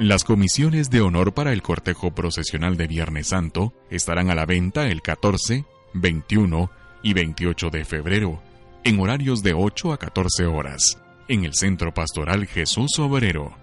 Las 0.07 0.23
comisiones 0.23 0.89
de 0.89 1.01
honor 1.01 1.35
para 1.35 1.53
el 1.53 1.63
cortejo 1.63 2.13
procesional 2.13 2.77
de 2.77 2.87
Viernes 2.87 3.27
Santo 3.31 3.73
estarán 3.91 4.31
a 4.31 4.37
la 4.37 4.47
venta 4.47 4.87
el 4.87 5.03
14, 5.03 5.65
21 5.95 6.71
y 7.03 7.13
28 7.13 7.71
de 7.71 7.85
febrero, 7.85 8.41
en 8.85 9.01
horarios 9.01 9.43
de 9.43 9.53
8 9.53 9.93
a 9.93 9.99
14 9.99 10.47
horas, 10.47 11.03
en 11.27 11.45
el 11.45 11.55
Centro 11.55 11.93
Pastoral 11.93 12.47
Jesús 12.47 13.01
Obrero. 13.01 13.57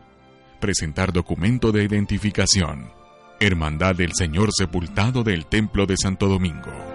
Presentar 0.60 1.14
documento 1.14 1.72
de 1.72 1.86
identificación. 1.86 2.92
Hermandad 3.40 3.96
del 3.96 4.12
Señor 4.14 4.50
Sepultado 4.52 5.24
del 5.24 5.46
Templo 5.46 5.86
de 5.86 5.96
Santo 5.96 6.28
Domingo. 6.28 6.93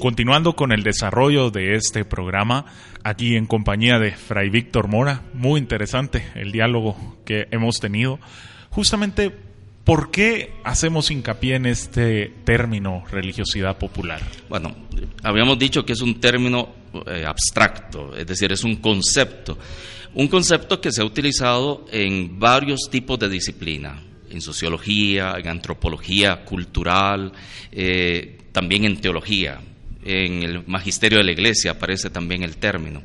Continuando 0.00 0.56
con 0.56 0.72
el 0.72 0.82
desarrollo 0.82 1.50
de 1.50 1.74
este 1.74 2.06
programa, 2.06 2.64
aquí 3.04 3.36
en 3.36 3.44
compañía 3.44 3.98
de 3.98 4.12
Fray 4.12 4.48
Víctor 4.48 4.88
Mora, 4.88 5.24
muy 5.34 5.60
interesante 5.60 6.24
el 6.36 6.52
diálogo 6.52 7.18
que 7.26 7.48
hemos 7.50 7.76
tenido. 7.80 8.18
Justamente, 8.70 9.30
¿por 9.84 10.10
qué 10.10 10.54
hacemos 10.64 11.10
hincapié 11.10 11.56
en 11.56 11.66
este 11.66 12.32
término 12.44 13.04
religiosidad 13.10 13.76
popular? 13.76 14.22
Bueno, 14.48 14.74
habíamos 15.22 15.58
dicho 15.58 15.84
que 15.84 15.92
es 15.92 16.00
un 16.00 16.18
término 16.18 16.70
eh, 17.06 17.26
abstracto, 17.26 18.16
es 18.16 18.26
decir, 18.26 18.50
es 18.52 18.64
un 18.64 18.76
concepto. 18.76 19.58
Un 20.14 20.28
concepto 20.28 20.80
que 20.80 20.92
se 20.92 21.02
ha 21.02 21.04
utilizado 21.04 21.84
en 21.92 22.38
varios 22.40 22.88
tipos 22.90 23.18
de 23.18 23.28
disciplina, 23.28 24.02
en 24.30 24.40
sociología, 24.40 25.34
en 25.36 25.46
antropología 25.46 26.42
cultural, 26.46 27.32
eh, 27.70 28.38
también 28.50 28.86
en 28.86 28.98
teología 28.98 29.60
en 30.04 30.42
el 30.42 30.66
magisterio 30.66 31.18
de 31.18 31.24
la 31.24 31.32
iglesia 31.32 31.72
aparece 31.72 32.10
también 32.10 32.42
el 32.42 32.56
término. 32.56 33.02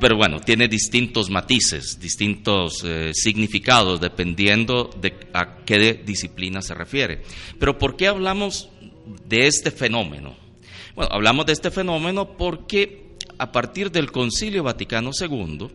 Pero 0.00 0.16
bueno, 0.16 0.40
tiene 0.40 0.68
distintos 0.68 1.30
matices, 1.30 1.98
distintos 2.00 2.82
eh, 2.84 3.12
significados, 3.14 4.00
dependiendo 4.00 4.90
de 5.00 5.14
a 5.32 5.58
qué 5.64 6.02
disciplina 6.04 6.60
se 6.62 6.74
refiere. 6.74 7.22
Pero 7.58 7.78
¿por 7.78 7.96
qué 7.96 8.08
hablamos 8.08 8.68
de 9.26 9.46
este 9.46 9.70
fenómeno? 9.70 10.36
Bueno, 10.94 11.10
hablamos 11.12 11.46
de 11.46 11.52
este 11.52 11.70
fenómeno 11.70 12.36
porque 12.36 13.14
a 13.38 13.50
partir 13.50 13.90
del 13.90 14.12
Concilio 14.12 14.62
Vaticano 14.62 15.10
II 15.18 15.68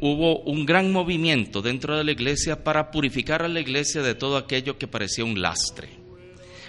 hubo 0.00 0.40
un 0.40 0.66
gran 0.66 0.92
movimiento 0.92 1.62
dentro 1.62 1.96
de 1.96 2.04
la 2.04 2.12
iglesia 2.12 2.62
para 2.62 2.90
purificar 2.90 3.42
a 3.42 3.48
la 3.48 3.60
iglesia 3.60 4.02
de 4.02 4.14
todo 4.14 4.36
aquello 4.36 4.76
que 4.76 4.88
parecía 4.88 5.24
un 5.24 5.40
lastre 5.40 6.05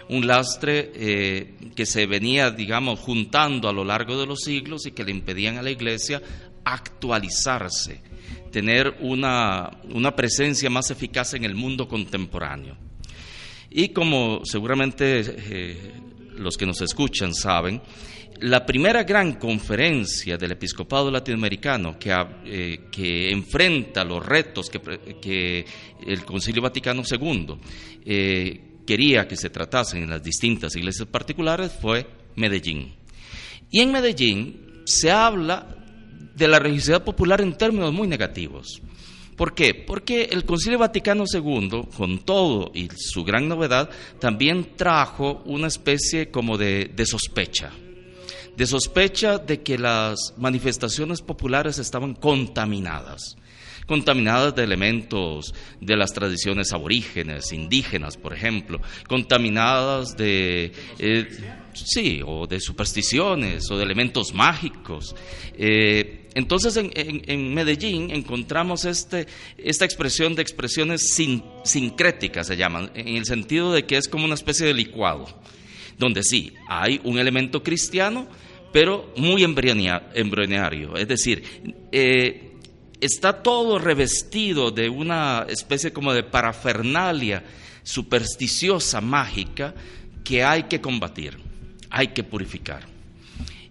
un 0.09 0.25
lastre 0.25 0.91
eh, 0.95 1.53
que 1.75 1.85
se 1.85 2.05
venía, 2.05 2.51
digamos, 2.51 2.99
juntando 2.99 3.67
a 3.67 3.73
lo 3.73 3.83
largo 3.83 4.19
de 4.19 4.25
los 4.25 4.41
siglos 4.41 4.85
y 4.85 4.91
que 4.91 5.03
le 5.03 5.11
impedían 5.11 5.57
a 5.57 5.61
la 5.61 5.71
iglesia 5.71 6.21
actualizarse, 6.63 8.01
tener 8.51 8.97
una, 9.01 9.71
presencia 10.15 10.69
más 10.69 10.91
eficaz 10.91 11.33
en 11.33 11.43
el 11.43 11.55
mundo 11.55 11.87
contemporáneo. 11.87 12.77
Y 13.69 13.89
como 13.89 14.41
seguramente 14.45 15.23
eh, 15.25 15.91
los 16.37 16.57
que 16.57 16.65
nos 16.65 16.81
escuchan 16.81 17.33
saben, 17.33 17.81
la 18.39 18.65
primera 18.65 19.03
gran 19.03 19.33
conferencia 19.33 20.37
del 20.37 20.51
episcopado 20.51 21.09
latinoamericano 21.09 21.97
que, 21.97 22.15
eh, 22.45 22.79
que 22.91 23.31
enfrenta 23.31 24.03
los 24.03 24.23
retos 24.23 24.69
que, 24.69 24.79
que, 25.19 25.65
el 26.05 26.23
Concilio 26.23 26.61
Vaticano 26.61 27.01
II 27.09 27.57
quería 28.87 29.27
que 29.27 29.35
se 29.35 29.51
tratasen 29.51 30.03
en 30.03 30.09
las 30.09 30.23
distintas 30.23 30.75
iglesias 30.75 31.07
particulares 31.07 31.73
fue 31.79 32.07
Medellín. 32.35 32.95
Y 33.69 33.81
en 33.81 33.91
Medellín 33.91 34.81
se 34.85 35.11
habla 35.11 35.67
de 36.33 36.47
la 36.47 36.57
religiosidad 36.57 37.03
popular 37.03 37.41
en 37.41 37.57
términos 37.57 37.93
muy 37.93 38.07
negativos. 38.07 38.81
¿Por 39.35 39.53
qué? 39.53 39.75
Porque 39.75 40.29
el 40.31 40.45
Concilio 40.45 40.79
Vaticano 40.79 41.25
II, 41.31 41.89
con 41.95 42.19
todo 42.19 42.71
y 42.73 42.89
su 42.95 43.23
gran 43.23 43.47
novedad, 43.47 43.89
también 44.19 44.75
trajo 44.75 45.43
una 45.45 45.67
especie 45.67 46.31
como 46.31 46.57
de, 46.57 46.91
de 46.95 47.05
sospecha, 47.05 47.71
de 48.55 48.65
sospecha 48.65 49.37
de 49.37 49.61
que 49.61 49.77
las 49.77 50.33
manifestaciones 50.37 51.21
populares 51.21 51.77
estaban 51.77 52.15
contaminadas 52.15 53.37
contaminadas 53.87 54.53
de 54.55 54.63
elementos 54.63 55.53
de 55.81 55.95
las 55.95 56.13
tradiciones 56.13 56.73
aborígenes, 56.73 57.51
indígenas, 57.53 58.17
por 58.17 58.33
ejemplo, 58.33 58.79
contaminadas 59.07 60.15
de, 60.17 60.71
eh, 60.99 61.27
sí, 61.73 62.21
o 62.25 62.45
de 62.45 62.59
supersticiones 62.59 63.71
o 63.71 63.77
de 63.77 63.83
elementos 63.83 64.33
mágicos. 64.33 65.15
Eh, 65.57 66.27
entonces 66.35 66.77
en, 66.77 67.53
Medellín 67.55 68.11
encontramos 68.11 68.85
este, 68.85 69.25
esta 69.57 69.85
expresión 69.85 70.35
de 70.35 70.43
expresiones 70.43 71.15
sincréticas, 71.63 72.45
se 72.45 72.57
llaman, 72.57 72.91
en 72.93 73.15
el 73.15 73.25
sentido 73.25 73.73
de 73.73 73.85
que 73.85 73.97
es 73.97 74.07
como 74.07 74.25
una 74.25 74.35
especie 74.35 74.67
de 74.67 74.75
licuado, 74.75 75.25
donde 75.97 76.21
sí, 76.21 76.53
hay 76.69 77.01
un 77.03 77.17
elemento 77.17 77.63
cristiano, 77.63 78.27
pero 78.71 79.11
muy 79.17 79.43
embrionario, 79.43 80.95
es 80.95 81.07
decir, 81.07 81.43
eh, 81.91 82.46
está 83.01 83.41
todo 83.43 83.79
revestido 83.79 84.71
de 84.71 84.89
una 84.89 85.45
especie 85.49 85.91
como 85.91 86.13
de 86.13 86.23
parafernalia 86.23 87.43
supersticiosa, 87.83 89.01
mágica, 89.01 89.73
que 90.23 90.43
hay 90.43 90.63
que 90.63 90.81
combatir, 90.81 91.37
hay 91.89 92.09
que 92.09 92.23
purificar. 92.23 92.83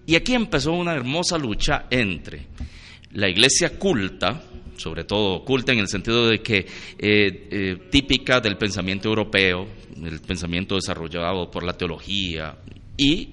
Y 0.06 0.14
aquí 0.14 0.34
empezó 0.34 0.72
una 0.72 0.94
hermosa 0.94 1.36
lucha 1.36 1.86
entre 1.90 2.46
la 3.12 3.28
iglesia 3.28 3.78
culta, 3.78 4.42
sobre 4.76 5.04
todo 5.04 5.44
culta 5.44 5.72
en 5.72 5.80
el 5.80 5.88
sentido 5.88 6.28
de 6.28 6.40
que 6.40 6.58
eh, 6.58 6.66
eh, 6.98 7.76
típica 7.90 8.40
del 8.40 8.56
pensamiento 8.56 9.08
europeo, 9.08 9.66
el 10.02 10.20
pensamiento 10.20 10.76
desarrollado 10.76 11.50
por 11.50 11.64
la 11.64 11.76
teología 11.76 12.56
y 12.96 13.30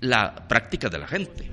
la 0.00 0.46
práctica 0.46 0.88
de 0.88 0.98
la 0.98 1.06
gente. 1.06 1.50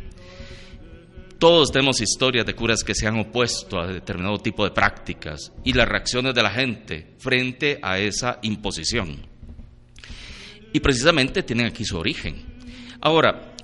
Todos 1.41 1.71
tenemos 1.71 1.99
historias 2.01 2.45
de 2.45 2.53
curas 2.53 2.83
que 2.83 2.93
se 2.93 3.07
han 3.07 3.17
opuesto 3.17 3.79
a 3.79 3.87
determinado 3.87 4.37
tipo 4.37 4.63
de 4.63 4.69
prácticas 4.69 5.51
y 5.63 5.73
las 5.73 5.89
reacciones 5.89 6.35
de 6.35 6.43
la 6.43 6.51
gente 6.51 7.15
frente 7.17 7.79
a 7.81 7.97
esa 7.97 8.37
imposición. 8.43 9.25
Y 10.71 10.79
precisamente 10.81 11.41
tienen 11.41 11.65
aquí 11.65 11.83
su 11.83 11.97
origen. 11.97 12.43
Ahora, 13.01 13.55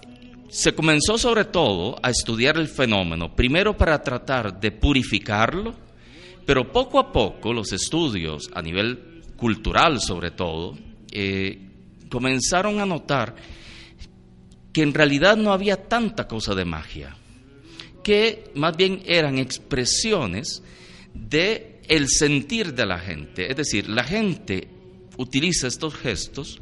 se 0.50 0.74
comenzó 0.74 1.20
sobre 1.20 1.46
todo 1.46 2.00
a 2.02 2.10
estudiar 2.10 2.58
el 2.58 2.68
fenómeno, 2.68 3.36
primero 3.36 3.78
para 3.78 4.02
tratar 4.02 4.60
de 4.60 4.72
purificarlo, 4.72 5.76
pero 6.48 6.72
poco 6.72 6.98
a 6.98 7.12
poco 7.12 7.54
los 7.54 7.72
estudios 7.74 8.50
a 8.56 8.63
nivel 8.63 9.22
cultural 9.36 10.02
sobre 10.02 10.32
todo, 10.32 10.76
eh, 11.12 11.60
comenzaron 12.10 12.80
a 12.80 12.88
notar 12.88 13.36
que 14.74 14.82
en 14.82 14.96
realidad 14.96 15.38
no 15.38 15.54
había 15.54 15.88
tanta 15.88 16.28
cosa 16.28 16.56
de 16.56 16.66
magia 16.66 17.16
que 18.08 18.52
más 18.56 18.78
bien 18.78 19.04
eran 19.06 19.38
expresiones 19.38 20.63
de 21.13 21.82
el 21.89 22.08
sentir 22.08 22.74
de 22.74 22.86
la 22.86 23.00
gente. 23.00 23.52
Es 23.52 23.58
decir, 23.58 23.89
la 23.89 24.06
gente 24.06 24.70
utiliza 25.17 25.67
estos 25.67 25.93
gestos 25.93 26.62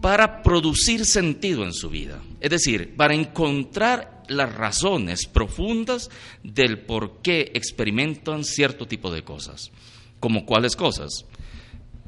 para 0.00 0.44
producir 0.44 1.04
sentido 1.06 1.64
en 1.64 1.72
su 1.72 1.90
vida. 1.90 2.22
Es 2.40 2.50
decir, 2.50 2.94
para 2.94 3.16
encontrar 3.16 4.22
las 4.28 4.54
razones 4.54 5.26
profundas 5.26 6.08
del 6.44 6.78
por 6.78 7.20
qué 7.20 7.50
experimentan 7.52 8.44
cierto 8.44 8.86
tipo 8.86 9.12
de 9.12 9.24
cosas. 9.24 9.72
¿Como 10.20 10.46
cuáles 10.46 10.76
cosas? 10.76 11.24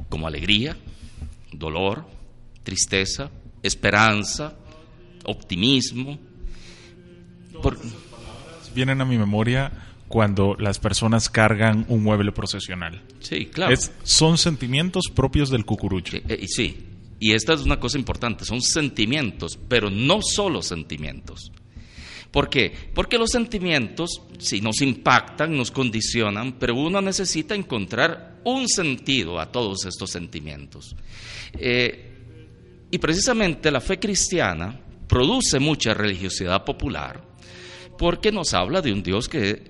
Como 0.08 0.28
alegría, 0.28 0.76
dolor, 1.50 2.06
tristeza, 2.62 3.28
esperanza, 3.60 4.56
optimismo. 5.24 6.20
Por 7.60 7.76
vienen 8.74 9.00
a 9.00 9.04
mi 9.04 9.18
memoria 9.18 9.72
cuando 10.08 10.56
las 10.58 10.78
personas 10.78 11.30
cargan 11.30 11.86
un 11.88 12.02
mueble 12.02 12.32
procesional. 12.32 13.02
Sí, 13.20 13.46
claro. 13.46 13.74
son 14.02 14.36
sentimientos 14.36 15.06
propios 15.14 15.48
del 15.50 15.64
cucurucho. 15.64 16.18
Eh, 16.28 16.46
sí, 16.48 16.86
y 17.18 17.32
esta 17.32 17.54
es 17.54 17.62
una 17.62 17.80
cosa 17.80 17.98
importante, 17.98 18.44
son 18.44 18.60
sentimientos, 18.60 19.58
pero 19.68 19.88
no 19.88 20.20
solo 20.22 20.60
sentimientos. 20.60 21.52
¿Por 22.32 22.48
qué? 22.48 22.74
Porque 22.94 23.18
los 23.18 23.30
sentimientos, 23.30 24.22
si 24.38 24.60
nos 24.60 24.80
impactan, 24.80 25.56
nos 25.56 25.70
condicionan, 25.70 26.54
pero 26.58 26.74
uno 26.74 27.00
necesita 27.00 27.54
encontrar 27.54 28.40
un 28.44 28.68
sentido 28.68 29.38
a 29.38 29.52
todos 29.52 29.84
estos 29.84 30.10
sentimientos. 30.10 30.96
Eh, 31.54 32.08
y 32.90 32.98
precisamente 32.98 33.70
la 33.70 33.80
fe 33.80 33.98
cristiana 33.98 34.80
produce 35.06 35.58
mucha 35.58 35.92
religiosidad 35.92 36.64
popular, 36.64 37.22
porque 38.02 38.32
nos 38.32 38.52
habla 38.52 38.82
de 38.82 38.92
un 38.92 39.00
Dios 39.00 39.28
que, 39.28 39.62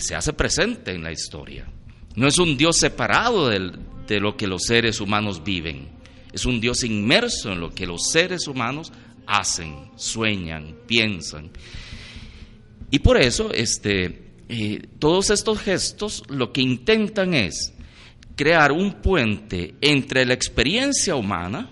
se 0.00 0.14
hace 0.14 0.34
presente 0.34 0.92
en 0.92 1.02
la 1.02 1.12
historia. 1.12 1.66
No 2.14 2.28
es 2.28 2.36
un 2.36 2.58
Dios 2.58 2.76
separado 2.76 3.48
de 3.48 4.20
lo 4.20 4.36
que 4.36 4.46
los 4.46 4.64
seres 4.64 5.00
humanos 5.00 5.42
viven, 5.42 5.88
es 6.30 6.44
un 6.44 6.60
Dios 6.60 6.84
inmerso 6.84 7.50
en 7.50 7.58
lo 7.58 7.70
que 7.70 7.86
los 7.86 8.10
seres 8.12 8.46
humanos 8.48 8.92
hacen, 9.26 9.92
sueñan, 9.96 10.76
piensan. 10.86 11.48
Y 12.90 12.98
por 12.98 13.18
eso 13.18 13.50
este, 13.50 14.28
Eh, 14.52 14.82
todos 14.98 15.30
estos 15.30 15.60
gestos 15.60 16.24
lo 16.28 16.52
que 16.52 16.60
intentan 16.60 17.34
es 17.34 17.72
crear 18.34 18.72
un 18.72 18.94
puente 18.94 19.76
entre 19.80 20.26
la 20.26 20.34
experiencia 20.34 21.14
humana 21.14 21.70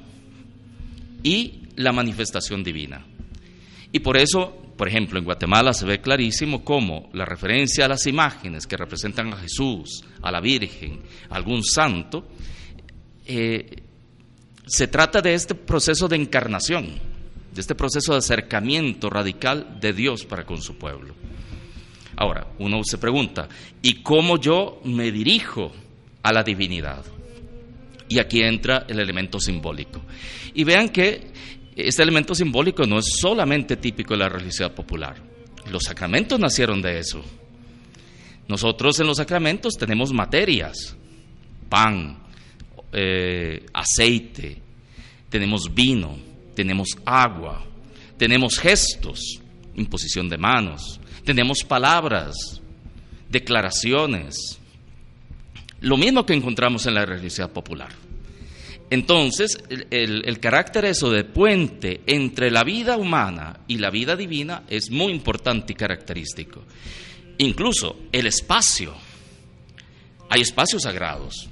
y 1.22 1.64
la 1.74 1.92
manifestación 1.92 2.62
divina. 2.62 3.04
Y 3.90 3.98
por 3.98 4.16
eso, 4.16 4.67
por 4.78 4.86
ejemplo, 4.86 5.18
en 5.18 5.24
Guatemala 5.24 5.74
se 5.74 5.84
ve 5.84 6.00
clarísimo 6.00 6.62
cómo 6.64 7.10
la 7.12 7.24
referencia 7.24 7.84
a 7.84 7.88
las 7.88 8.06
imágenes 8.06 8.64
que 8.64 8.76
representan 8.76 9.32
a 9.32 9.36
Jesús, 9.36 10.04
a 10.22 10.30
la 10.30 10.40
Virgen, 10.40 11.00
a 11.28 11.34
algún 11.34 11.64
santo, 11.64 12.28
eh, 13.26 13.82
se 14.64 14.86
trata 14.86 15.20
de 15.20 15.34
este 15.34 15.56
proceso 15.56 16.06
de 16.06 16.14
encarnación, 16.14 16.86
de 17.52 17.60
este 17.60 17.74
proceso 17.74 18.12
de 18.12 18.18
acercamiento 18.18 19.10
radical 19.10 19.80
de 19.80 19.92
Dios 19.92 20.24
para 20.24 20.46
con 20.46 20.62
su 20.62 20.78
pueblo. 20.78 21.12
Ahora, 22.14 22.46
uno 22.60 22.80
se 22.84 22.98
pregunta, 22.98 23.48
¿y 23.82 24.02
cómo 24.04 24.38
yo 24.38 24.80
me 24.84 25.10
dirijo 25.10 25.72
a 26.22 26.32
la 26.32 26.44
divinidad? 26.44 27.04
Y 28.08 28.20
aquí 28.20 28.42
entra 28.42 28.86
el 28.86 29.00
elemento 29.00 29.40
simbólico. 29.40 30.02
Y 30.54 30.62
vean 30.62 30.90
que 30.90 31.32
este 31.86 32.02
elemento 32.02 32.34
simbólico 32.34 32.84
no 32.86 32.98
es 32.98 33.06
solamente 33.20 33.76
típico 33.76 34.14
de 34.14 34.18
la 34.18 34.28
religiosidad 34.28 34.74
popular. 34.74 35.16
Los 35.70 35.84
sacramentos 35.84 36.40
nacieron 36.40 36.82
de 36.82 36.98
eso. 36.98 37.22
Nosotros 38.48 38.98
en 38.98 39.06
los 39.06 39.18
sacramentos 39.18 39.74
tenemos 39.74 40.12
materias, 40.12 40.96
pan, 41.68 42.18
eh, 42.92 43.64
aceite, 43.72 44.60
tenemos 45.28 45.72
vino, 45.72 46.18
tenemos 46.54 46.88
agua, 47.04 47.64
tenemos 48.16 48.58
gestos, 48.58 49.40
imposición 49.76 50.28
de 50.28 50.38
manos, 50.38 50.98
tenemos 51.24 51.62
palabras, 51.62 52.60
declaraciones, 53.28 54.58
lo 55.80 55.96
mismo 55.96 56.26
que 56.26 56.34
encontramos 56.34 56.86
en 56.86 56.94
la 56.94 57.04
religiosidad 57.04 57.52
popular. 57.52 58.07
Entonces, 58.90 59.62
el, 59.90 60.40
carácter 60.40 60.86
eso 60.86 61.10
de 61.10 61.24
puente 61.24 62.00
entre 62.06 62.50
la 62.50 62.64
vida 62.64 62.96
humana 62.96 63.60
y 63.68 63.78
la 63.78 63.90
vida 63.90 64.16
divina 64.16 64.62
es 64.68 64.90
muy 64.90 65.12
importante 65.12 65.74
y 65.74 65.76
característico. 65.76 66.64
Incluso 67.38 67.96
el 68.12 68.26
espacio. 68.26 68.94
Hay 70.30 70.40
espacios 70.40 70.82
sagrados. 70.82 71.48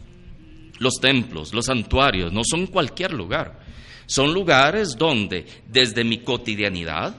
Los 0.78 0.94
templos, 0.94 1.52
los 1.52 1.66
santuarios, 1.66 2.32
no 2.32 2.42
son 2.42 2.66
cualquier 2.68 3.12
lugar. 3.12 3.60
Son 4.06 4.32
lugares 4.32 4.96
donde 4.96 5.44
desde 5.68 6.04
mi 6.04 6.18
cotidianidad 6.18 7.16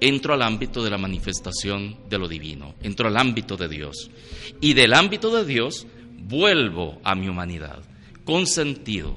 entro 0.00 0.34
al 0.34 0.42
ámbito 0.42 0.84
de 0.84 0.90
la 0.90 0.98
manifestación 0.98 2.08
de 2.08 2.18
lo 2.18 2.28
divino, 2.28 2.74
entro 2.82 3.08
al 3.08 3.16
ámbito 3.16 3.56
de 3.56 3.68
Dios. 3.68 4.10
Y 4.60 4.74
del 4.74 4.94
ámbito 4.94 5.34
de 5.34 5.44
Dios 5.44 5.86
vuelvo 6.18 7.00
a 7.02 7.16
mi 7.16 7.28
humanidad 7.28 7.87
con 8.28 8.46
sentido. 8.46 9.14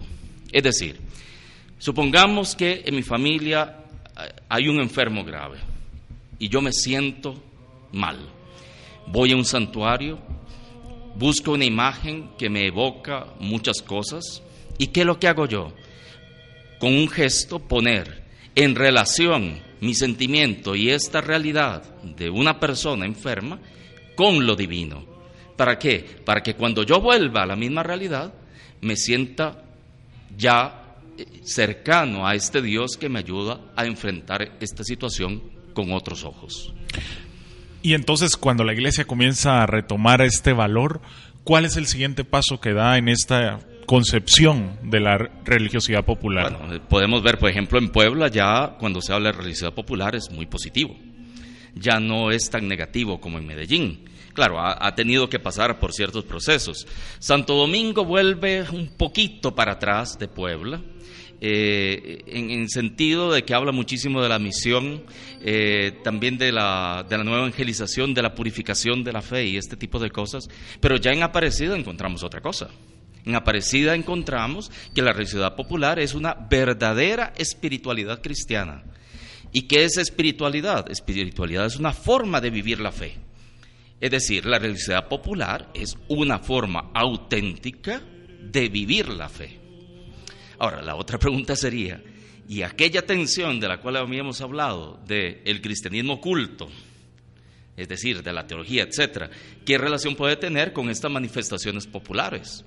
Es 0.54 0.64
decir, 0.64 0.98
supongamos 1.78 2.56
que 2.56 2.84
en 2.86 2.96
mi 2.96 3.04
familia 3.04 3.84
eh, 4.18 4.32
hay 4.48 4.70
un 4.70 4.80
enfermo 4.80 5.26
grave 5.26 5.58
y 6.40 6.48
yo 6.48 6.62
me 6.62 6.72
siento 6.72 7.36
mal. 7.92 8.18
Voy 9.08 9.34
a 9.34 9.36
un 9.36 9.44
santuario, 9.44 10.18
busco 11.18 11.52
una 11.52 11.66
imagen 11.66 12.30
que 12.38 12.50
me 12.50 12.66
evoca 12.66 13.28
muchas 13.42 13.82
cosas 13.82 14.42
y 14.78 14.88
¿qué 14.88 15.02
es 15.02 15.06
lo 15.06 15.20
que 15.20 15.28
hago 15.28 15.46
yo? 15.46 15.74
Con 16.80 16.94
un 16.94 17.10
gesto 17.10 17.60
poner 17.60 18.24
en 18.56 18.76
relación 18.76 19.60
mi 19.82 19.94
sentimiento 19.94 20.74
y 20.74 20.90
esta 20.90 21.20
realidad 21.20 21.84
de 22.02 22.30
una 22.30 22.62
persona 22.62 23.06
enferma 23.06 23.60
con 24.16 24.46
lo 24.46 24.56
divino. 24.56 25.04
¿Para 25.58 25.78
qué? 25.78 26.00
Para 26.24 26.42
que 26.42 26.54
cuando 26.54 26.84
yo 26.84 27.02
vuelva 27.02 27.44
a 27.44 27.48
la 27.48 27.58
misma 27.58 27.84
realidad, 27.84 28.36
me 28.82 28.96
sienta 28.96 29.64
ya 30.38 30.98
eh, 31.18 31.26
cercano 31.44 32.28
a 32.28 32.36
este 32.36 32.62
Dios 32.62 32.98
que 32.98 33.10
me 33.10 33.20
ayuda 33.20 33.60
a 33.76 33.86
enfrentar 33.86 34.58
esta 34.60 34.84
situación 34.84 35.42
con 35.74 35.94
otros 35.94 36.24
ojos. 36.24 36.74
Y 37.84 37.94
entonces 37.94 38.36
cuando 38.36 38.64
la 38.64 38.74
iglesia 38.74 39.06
comienza 39.06 39.62
a 39.62 39.66
retomar 39.66 40.22
este 40.22 40.54
valor, 40.54 41.02
¿cuál 41.44 41.66
es 41.66 41.78
el 41.78 41.88
siguiente 41.88 42.24
paso 42.24 42.60
que 42.60 42.74
da 42.74 42.98
en 42.98 43.10
esta 43.10 43.60
concepción 43.86 44.78
de 44.84 45.00
la 45.00 45.18
religiosidad 45.46 46.06
popular? 46.06 46.58
Bueno, 46.58 46.76
eh, 46.76 46.80
podemos 46.88 47.24
ver, 47.24 47.40
por 47.40 47.50
ejemplo, 47.50 47.80
en 47.80 47.90
Puebla 47.90 48.28
ya 48.28 48.76
cuando 48.80 49.02
se 49.02 49.14
habla 49.14 49.32
de 49.32 49.38
religiosidad 49.38 49.74
popular 49.74 50.16
es 50.16 50.30
muy 50.32 50.46
positivo. 50.46 50.96
Ya 51.76 52.00
no 52.00 52.32
es 52.32 52.50
tan 52.50 52.68
negativo 52.68 53.20
como 53.20 53.38
en 53.38 53.48
Medellín. 53.48 54.00
Claro, 54.34 54.60
ha, 54.60 54.96
tenido 54.96 55.30
que 55.30 55.40
pasar 55.40 55.80
por 55.80 55.94
ciertos 55.94 56.24
procesos. 56.24 56.88
Santo 57.20 57.56
Domingo 57.56 58.06
vuelve 58.06 58.64
un 58.72 58.88
poquito 58.88 59.54
para 59.54 59.74
atrás 59.74 60.18
de 60.18 60.28
Puebla. 60.28 60.82
Eh, 61.44 62.24
en, 62.28 62.70
sentido 62.70 63.32
de 63.32 63.44
que 63.44 63.56
habla 63.56 63.72
muchísimo 63.72 64.22
de 64.22 64.30
la 64.30 64.38
misión, 64.38 65.04
eh, 65.42 66.00
también 66.04 66.38
de 66.38 66.52
la, 66.52 67.04
de 67.10 67.18
la 67.18 67.24
nueva 67.24 67.40
evangelización, 67.40 68.14
de 68.14 68.22
la 68.22 68.36
purificación 68.36 69.04
de 69.04 69.12
la 69.12 69.24
fe 69.24 69.48
y 69.48 69.58
este 69.58 69.76
tipo 69.76 69.98
de 69.98 70.12
cosas, 70.12 70.48
pero 70.80 70.98
ya 70.98 71.12
en 71.12 71.24
Aparecida 71.24 71.76
encontramos 71.76 72.24
otra 72.24 72.42
cosa. 72.42 72.70
En 73.26 73.36
Aparecida 73.36 73.96
encontramos 73.96 74.72
que 74.94 75.02
la 75.02 75.14
religiosidad 75.14 75.56
popular 75.56 76.00
es 76.00 76.14
una 76.14 76.36
verdadera 76.36 77.34
espiritualidad 77.36 78.22
cristiana. 78.22 78.84
¿Y 79.52 79.64
qué 79.64 79.84
es 79.84 79.98
espiritualidad? 79.98 80.90
Espiritualidad 80.90 81.66
es 81.66 81.78
una 81.78 81.92
forma 81.92 82.40
de 82.40 82.52
vivir 82.52 82.80
la 82.80 82.92
fe. 82.92 83.18
Es 84.02 84.10
decir, 84.10 84.48
la 84.48 84.58
religiosidad 84.58 85.08
popular 85.08 85.70
es 85.76 85.96
una 86.08 86.40
forma 86.40 86.90
auténtica 86.92 88.02
de 88.42 88.68
vivir 88.68 89.08
la 89.10 89.30
fe. 89.30 89.60
Ahora, 90.58 90.82
la 90.82 90.96
otra 90.96 91.20
pregunta 91.20 91.56
sería, 91.56 92.04
¿y 92.50 92.64
aquella 92.64 93.06
tensión 93.06 93.60
de 93.60 93.68
la 93.68 93.80
cual 93.80 93.98
habíamos 93.98 94.42
hablado, 94.42 95.00
del 95.06 95.62
cristianismo 95.62 96.14
oculto, 96.14 96.68
es 97.78 97.88
decir, 97.88 98.24
de 98.24 98.34
la 98.34 98.48
teología, 98.48 98.84
etcétera, 98.84 99.30
qué 99.64 99.78
relación 99.78 100.16
puede 100.16 100.36
tener 100.36 100.74
con 100.74 100.90
estas 100.90 101.12
manifestaciones 101.12 101.86
populares? 101.86 102.66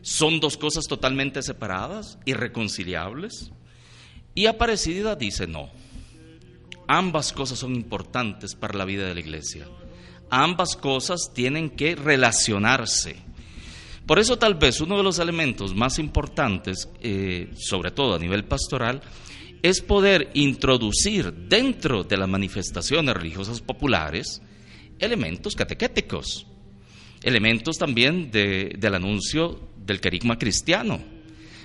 ¿Son 0.00 0.40
dos 0.40 0.56
cosas 0.56 0.86
totalmente 0.86 1.42
separadas, 1.42 2.18
irreconciliables? 2.24 3.52
Y 4.34 4.46
Aparecida 4.46 5.16
dice 5.16 5.46
no. 5.46 5.70
Ambas 6.88 7.34
cosas 7.34 7.58
son 7.58 7.74
importantes 7.74 8.54
para 8.54 8.76
la 8.76 8.86
vida 8.86 9.06
de 9.06 9.14
la 9.14 9.20
iglesia 9.20 9.66
ambas 10.32 10.76
cosas 10.76 11.30
tienen 11.34 11.68
que 11.68 11.94
relacionarse. 11.94 13.16
Por 14.06 14.18
eso 14.18 14.38
tal 14.38 14.54
vez 14.54 14.80
uno 14.80 14.96
de 14.96 15.02
los 15.02 15.18
elementos 15.18 15.74
más 15.74 15.98
importantes, 15.98 16.88
eh, 17.00 17.50
sobre 17.54 17.90
todo 17.90 18.14
a 18.14 18.18
nivel 18.18 18.44
pastoral, 18.44 19.02
es 19.62 19.82
poder 19.82 20.30
introducir 20.32 21.32
dentro 21.32 22.02
de 22.02 22.16
las 22.16 22.28
manifestaciones 22.28 23.14
religiosas 23.14 23.60
populares 23.60 24.40
elementos 24.98 25.54
catequéticos, 25.54 26.46
elementos 27.22 27.76
también 27.76 28.30
del 28.30 28.94
anuncio 28.94 29.60
del 29.76 30.00
carisma 30.00 30.38
cristiano, 30.38 30.98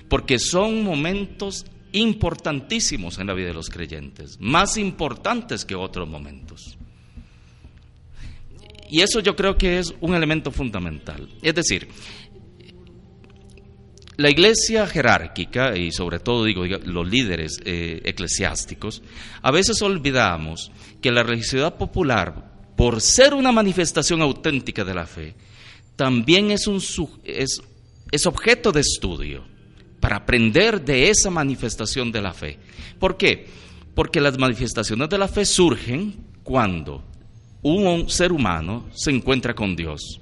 porque 0.08 0.38
son 0.38 0.84
momentos 0.84 1.64
importantísimos 1.92 3.18
en 3.18 3.28
la 3.28 3.34
vida 3.34 3.48
de 3.48 3.54
los 3.54 3.70
creyentes, 3.70 4.36
más 4.40 4.76
importantes 4.76 5.64
que 5.64 5.74
otros 5.74 6.06
momentos. 6.06 6.78
Y 8.90 9.00
eso 9.00 9.20
yo 9.20 9.36
creo 9.36 9.56
que 9.56 9.78
es 9.78 9.94
un 10.00 10.14
elemento 10.14 10.50
fundamental. 10.50 11.28
Es 11.42 11.54
decir, 11.54 11.88
la 14.18 14.30
iglesia 14.30 14.84
jerárquica, 14.86 15.76
y 15.76 15.92
sobre 15.92 16.18
todo 16.18 16.44
digo 16.44 16.64
los 16.64 17.08
líderes 17.08 17.60
eh, 17.64 18.02
eclesiásticos, 18.04 19.00
a 19.42 19.52
veces 19.52 19.80
olvidamos 19.80 20.72
que 21.00 21.12
la 21.12 21.22
religiosidad 21.22 21.76
popular, 21.76 22.72
por 22.76 23.00
ser 23.00 23.32
una 23.32 23.52
manifestación 23.52 24.20
auténtica 24.20 24.84
de 24.84 24.94
la 24.94 25.06
fe, 25.06 25.36
también 25.94 26.50
es, 26.50 26.66
un, 26.66 26.82
es, 27.22 27.60
es 28.10 28.26
objeto 28.26 28.72
de 28.72 28.80
estudio 28.80 29.44
para 30.00 30.16
aprender 30.16 30.84
de 30.84 31.10
esa 31.10 31.30
manifestación 31.30 32.10
de 32.10 32.22
la 32.22 32.32
fe. 32.32 32.58
¿Por 32.98 33.16
qué? 33.16 33.46
Porque 33.94 34.20
las 34.20 34.36
manifestaciones 34.36 35.08
de 35.08 35.18
la 35.18 35.28
fe 35.28 35.44
surgen 35.44 36.26
cuando 36.42 37.04
un 37.62 38.08
ser 38.08 38.32
humano 38.32 38.88
se 38.94 39.10
encuentra 39.10 39.54
con 39.54 39.74
Dios. 39.74 40.20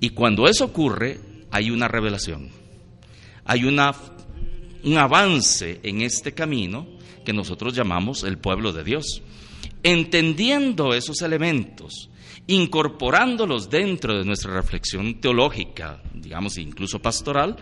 Y 0.00 0.10
cuando 0.10 0.46
eso 0.46 0.66
ocurre, 0.66 1.20
hay 1.50 1.70
una 1.70 1.88
revelación. 1.88 2.50
Hay 3.44 3.64
una, 3.64 3.94
un 4.84 4.98
avance 4.98 5.80
en 5.82 6.02
este 6.02 6.32
camino 6.32 6.86
que 7.24 7.32
nosotros 7.32 7.74
llamamos 7.74 8.24
el 8.24 8.38
pueblo 8.38 8.72
de 8.72 8.84
Dios. 8.84 9.22
entendiendo 9.82 10.92
esos 10.92 11.22
elementos, 11.22 12.10
incorporándolos 12.48 13.70
dentro 13.70 14.18
de 14.18 14.24
nuestra 14.24 14.52
reflexión 14.52 15.20
teológica, 15.20 16.02
digamos 16.14 16.58
incluso 16.58 17.00
pastoral, 17.00 17.56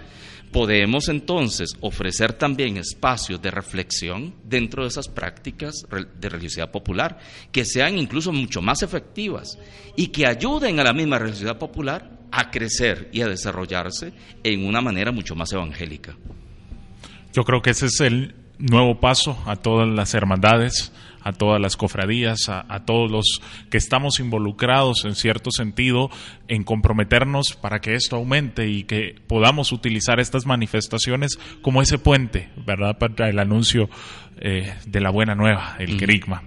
podemos 0.53 1.09
entonces 1.09 1.77
ofrecer 1.81 2.33
también 2.33 2.77
espacios 2.77 3.41
de 3.43 3.51
reflexión 3.51 4.35
dentro 4.45 4.83
de 4.83 4.89
esas 4.89 5.09
prácticas 5.09 5.87
de 5.91 6.29
religiosidad 6.29 6.71
popular, 6.71 7.19
que 7.53 7.65
sean 7.65 7.99
incluso 7.99 8.33
mucho 8.33 8.63
más 8.63 8.83
efectivas 8.83 9.59
y 9.97 10.09
que 10.09 10.27
ayuden 10.27 10.81
a 10.81 10.85
la 10.85 10.93
misma 10.93 11.19
religiosidad 11.19 11.59
popular 11.59 12.11
a 12.31 12.51
crecer 12.51 13.09
y 13.13 13.21
a 13.21 13.29
desarrollarse 13.29 14.13
en 14.43 14.67
una 14.67 14.81
manera 14.81 15.13
mucho 15.13 15.35
más 15.35 15.53
evangélica. 15.53 16.17
Yo 17.33 17.45
creo 17.45 17.61
que 17.61 17.71
ese 17.71 17.87
es 17.87 18.01
el 18.01 18.35
nuevo 18.59 19.01
paso 19.01 19.39
a 19.47 19.57
todas 19.57 19.89
las 19.89 20.15
hermandades, 20.15 20.93
a 21.23 21.33
todas 21.33 21.61
las 21.61 21.77
cofradías, 21.77 22.49
a, 22.49 22.85
todos 22.85 23.11
los 23.11 23.43
que 23.69 23.79
estamos 23.79 24.21
involucrados 24.21 25.05
en 25.05 25.17
cierto 25.17 25.51
sentido 25.51 26.09
en 26.47 26.63
comprometernos 26.63 27.55
para 27.61 27.81
que 27.81 27.95
esto 27.95 28.15
aumente 28.15 28.69
y 28.69 28.85
que 28.85 29.17
podamos 29.27 29.73
utilizar 29.73 30.21
estas 30.21 30.47
manifestaciones 30.47 31.37
como 31.63 31.83
ese 31.83 31.99
puente, 31.99 32.51
¿verdad? 32.65 32.97
Para 32.99 33.29
el 33.29 33.41
anuncio 33.41 33.91
eh, 34.37 34.73
de 34.87 35.01
la 35.01 35.11
buena 35.11 35.35
nueva, 35.35 35.75
el 35.81 35.97
querigma. 35.97 36.45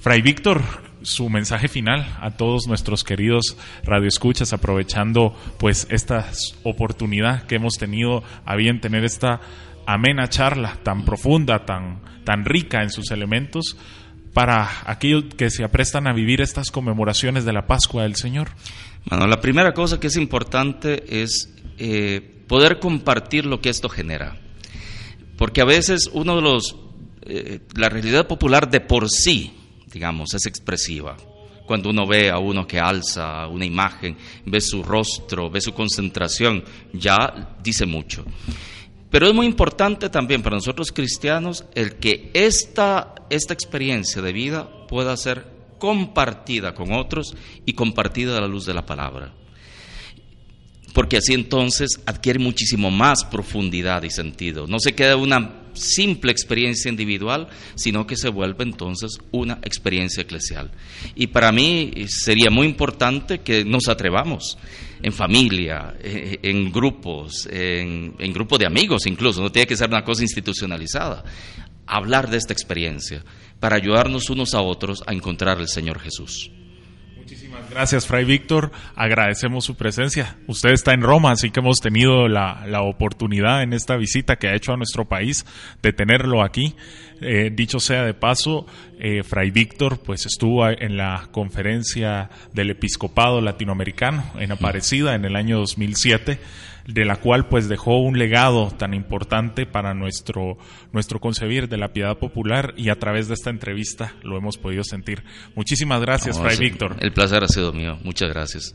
Fray 0.00 0.20
Víctor, 0.20 0.62
su 1.02 1.30
mensaje 1.30 1.68
final 1.68 2.06
a 2.20 2.32
todos 2.32 2.66
nuestros 2.66 3.04
queridos 3.04 3.56
radioescuchas, 3.84 4.52
aprovechando 4.52 5.34
pues 5.58 5.86
esta 5.90 6.28
oportunidad 6.64 7.44
que 7.44 7.54
hemos 7.56 7.74
tenido 7.78 8.22
a 8.44 8.56
bien 8.56 8.80
tener 8.80 9.04
esta 9.04 9.40
amena 9.86 10.28
charla 10.28 10.78
tan 10.82 11.04
profunda, 11.04 11.64
tan, 11.64 12.02
tan 12.24 12.44
rica 12.44 12.82
en 12.82 12.90
sus 12.90 13.10
elementos, 13.10 13.76
para 14.32 14.68
aquellos 14.86 15.24
que 15.36 15.50
se 15.50 15.64
aprestan 15.64 16.06
a 16.06 16.12
vivir 16.12 16.40
estas 16.40 16.70
conmemoraciones 16.70 17.44
de 17.44 17.52
la 17.52 17.66
Pascua 17.66 18.04
del 18.04 18.16
Señor? 18.16 18.50
Bueno, 19.06 19.26
la 19.26 19.40
primera 19.40 19.74
cosa 19.74 20.00
que 20.00 20.06
es 20.06 20.16
importante 20.16 21.22
es 21.22 21.52
eh, 21.78 22.44
poder 22.46 22.78
compartir 22.78 23.46
lo 23.46 23.60
que 23.60 23.68
esto 23.68 23.88
genera. 23.88 24.38
Porque 25.36 25.60
a 25.60 25.66
veces 25.66 26.10
uno 26.12 26.36
de 26.36 26.42
los... 26.42 26.76
Eh, 27.24 27.60
la 27.76 27.88
realidad 27.88 28.26
popular 28.26 28.70
de 28.70 28.80
por 28.80 29.08
sí, 29.08 29.52
digamos, 29.92 30.34
es 30.34 30.46
expresiva. 30.46 31.16
Cuando 31.66 31.90
uno 31.90 32.06
ve 32.06 32.30
a 32.30 32.38
uno 32.38 32.66
que 32.66 32.80
alza 32.80 33.46
una 33.46 33.64
imagen, 33.64 34.16
ve 34.44 34.60
su 34.60 34.82
rostro, 34.82 35.50
ve 35.50 35.60
su 35.60 35.72
concentración, 35.72 36.64
ya 36.92 37.56
dice 37.62 37.86
mucho. 37.86 38.24
Pero 39.12 39.28
es 39.28 39.34
muy 39.34 39.44
importante 39.44 40.08
también 40.08 40.42
para 40.42 40.56
nosotros 40.56 40.90
cristianos 40.90 41.66
el 41.74 41.96
que 41.96 42.30
esta, 42.32 43.14
esta 43.28 43.52
experiencia 43.52 44.22
de 44.22 44.32
vida 44.32 44.86
pueda 44.88 45.14
ser 45.18 45.46
compartida 45.78 46.74
con 46.74 46.94
otros 46.94 47.36
y 47.66 47.74
compartida 47.74 48.38
a 48.38 48.40
la 48.40 48.48
luz 48.48 48.64
de 48.64 48.72
la 48.72 48.86
palabra. 48.86 49.34
Porque 50.94 51.18
así 51.18 51.34
entonces 51.34 52.00
adquiere 52.06 52.38
muchísimo 52.38 52.90
más 52.90 53.22
profundidad 53.24 54.02
y 54.02 54.10
sentido. 54.10 54.66
No 54.66 54.78
se 54.80 54.94
queda 54.94 55.16
una 55.16 55.60
simple 55.74 56.32
experiencia 56.32 56.88
individual, 56.88 57.48
sino 57.74 58.06
que 58.06 58.16
se 58.16 58.30
vuelve 58.30 58.64
entonces 58.64 59.18
una 59.30 59.58
experiencia 59.62 60.22
eclesial. 60.22 60.70
Y 61.14 61.26
para 61.26 61.52
mí 61.52 61.92
sería 62.08 62.50
muy 62.50 62.66
importante 62.66 63.40
que 63.40 63.62
nos 63.62 63.88
atrevamos 63.88 64.56
en 65.02 65.12
familia, 65.12 65.94
eh, 66.00 66.38
en 66.42 66.72
grupos, 66.72 67.46
en, 67.50 68.14
en 68.18 68.32
grupos 68.32 68.58
de 68.58 68.66
amigos 68.66 69.06
incluso, 69.06 69.42
no 69.42 69.50
tiene 69.50 69.66
que 69.66 69.76
ser 69.76 69.88
una 69.88 70.04
cosa 70.04 70.22
institucionalizada, 70.22 71.24
hablar 71.86 72.30
de 72.30 72.38
esta 72.38 72.52
experiencia 72.52 73.24
para 73.60 73.76
ayudarnos 73.76 74.30
unos 74.30 74.54
a 74.54 74.62
otros 74.62 75.02
a 75.06 75.12
encontrar 75.12 75.58
al 75.58 75.68
Señor 75.68 76.00
Jesús. 76.00 76.50
Gracias, 77.74 78.06
Fray 78.06 78.24
Víctor. 78.24 78.70
Agradecemos 78.96 79.64
su 79.64 79.76
presencia. 79.76 80.36
Usted 80.46 80.70
está 80.70 80.92
en 80.92 81.00
Roma, 81.00 81.30
así 81.30 81.50
que 81.50 81.60
hemos 81.60 81.78
tenido 81.78 82.28
la, 82.28 82.64
la 82.66 82.82
oportunidad 82.82 83.62
en 83.62 83.72
esta 83.72 83.96
visita 83.96 84.36
que 84.36 84.48
ha 84.48 84.54
hecho 84.54 84.72
a 84.72 84.76
nuestro 84.76 85.06
país 85.06 85.46
de 85.82 85.92
tenerlo 85.92 86.42
aquí. 86.42 86.74
Eh, 87.22 87.50
dicho 87.52 87.78
sea 87.80 88.04
de 88.04 88.14
paso, 88.14 88.66
eh, 88.98 89.22
Fray 89.22 89.50
Víctor 89.50 90.00
pues 90.00 90.26
estuvo 90.26 90.68
en 90.68 90.96
la 90.96 91.28
conferencia 91.30 92.28
del 92.52 92.70
episcopado 92.70 93.40
latinoamericano 93.40 94.24
en 94.38 94.52
Aparecida 94.52 95.14
en 95.14 95.24
el 95.24 95.36
año 95.36 95.58
2007 95.58 96.40
de 96.86 97.04
la 97.04 97.16
cual 97.16 97.48
pues 97.48 97.68
dejó 97.68 97.98
un 97.98 98.18
legado 98.18 98.70
tan 98.70 98.94
importante 98.94 99.66
para 99.66 99.94
nuestro, 99.94 100.58
nuestro 100.92 101.20
concebir 101.20 101.68
de 101.68 101.78
la 101.78 101.92
piedad 101.92 102.18
popular 102.18 102.74
y 102.76 102.88
a 102.90 102.98
través 102.98 103.28
de 103.28 103.34
esta 103.34 103.50
entrevista 103.50 104.14
lo 104.22 104.36
hemos 104.36 104.58
podido 104.58 104.84
sentir. 104.84 105.24
Muchísimas 105.54 106.00
gracias, 106.00 106.38
Fray 106.38 106.58
Víctor. 106.58 106.96
El 107.00 107.12
placer 107.12 107.42
ha 107.44 107.48
sido 107.48 107.72
mío. 107.72 107.98
Muchas 108.02 108.30
gracias. 108.30 108.74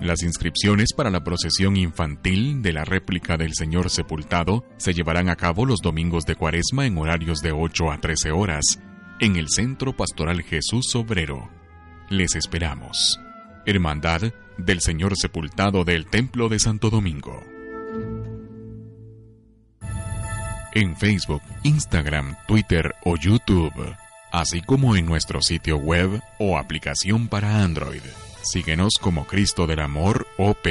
Las 0.00 0.22
inscripciones 0.22 0.94
para 0.96 1.10
la 1.10 1.22
procesión 1.22 1.76
infantil 1.76 2.62
de 2.62 2.72
la 2.72 2.86
réplica 2.86 3.36
del 3.36 3.52
Señor 3.54 3.90
Sepultado 3.90 4.64
se 4.78 4.94
llevarán 4.94 5.28
a 5.28 5.36
cabo 5.36 5.66
los 5.66 5.80
domingos 5.80 6.24
de 6.24 6.36
Cuaresma 6.36 6.86
en 6.86 6.96
horarios 6.96 7.40
de 7.40 7.52
8 7.52 7.92
a 7.92 7.98
13 7.98 8.30
horas 8.30 8.80
en 9.20 9.36
el 9.36 9.50
Centro 9.50 9.94
Pastoral 9.94 10.42
Jesús 10.42 10.94
Obrero. 10.94 11.50
Les 12.08 12.34
esperamos. 12.34 13.20
Hermandad 13.66 14.32
del 14.56 14.80
Señor 14.80 15.18
Sepultado 15.18 15.84
del 15.84 16.06
Templo 16.06 16.48
de 16.48 16.58
Santo 16.58 16.88
Domingo. 16.88 17.44
En 20.72 20.96
Facebook, 20.96 21.42
Instagram, 21.62 22.36
Twitter 22.48 22.94
o 23.04 23.16
YouTube, 23.16 23.94
así 24.32 24.62
como 24.62 24.96
en 24.96 25.04
nuestro 25.04 25.42
sitio 25.42 25.76
web 25.76 26.22
o 26.38 26.56
aplicación 26.56 27.28
para 27.28 27.62
Android. 27.62 28.00
Síguenos 28.42 28.94
como 29.00 29.26
Cristo 29.26 29.66
del 29.66 29.80
Amor 29.80 30.26
OP. 30.38 30.66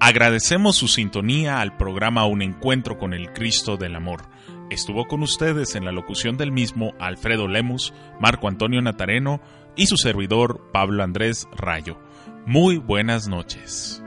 Agradecemos 0.00 0.76
su 0.76 0.88
sintonía 0.88 1.60
al 1.60 1.76
programa 1.76 2.24
Un 2.24 2.40
Encuentro 2.40 2.96
con 2.98 3.12
el 3.12 3.32
Cristo 3.34 3.76
del 3.76 3.94
Amor. 3.94 4.22
Estuvo 4.70 5.06
con 5.06 5.22
ustedes 5.22 5.74
en 5.74 5.84
la 5.84 5.92
locución 5.92 6.38
del 6.38 6.50
mismo 6.50 6.94
Alfredo 6.98 7.46
Lemus, 7.46 7.92
Marco 8.18 8.48
Antonio 8.48 8.80
Natareno 8.80 9.42
y 9.76 9.86
su 9.86 9.98
servidor 9.98 10.70
Pablo 10.72 11.04
Andrés 11.04 11.46
Rayo. 11.54 11.98
Muy 12.46 12.78
buenas 12.78 13.28
noches. 13.28 14.02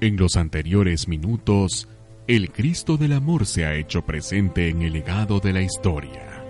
En 0.00 0.16
los 0.16 0.36
anteriores 0.36 1.08
minutos, 1.08 1.88
el 2.36 2.52
Cristo 2.52 2.96
del 2.96 3.12
Amor 3.14 3.44
se 3.44 3.66
ha 3.66 3.74
hecho 3.74 4.02
presente 4.02 4.68
en 4.68 4.82
el 4.82 4.92
legado 4.92 5.40
de 5.40 5.52
la 5.52 5.62
historia, 5.62 6.44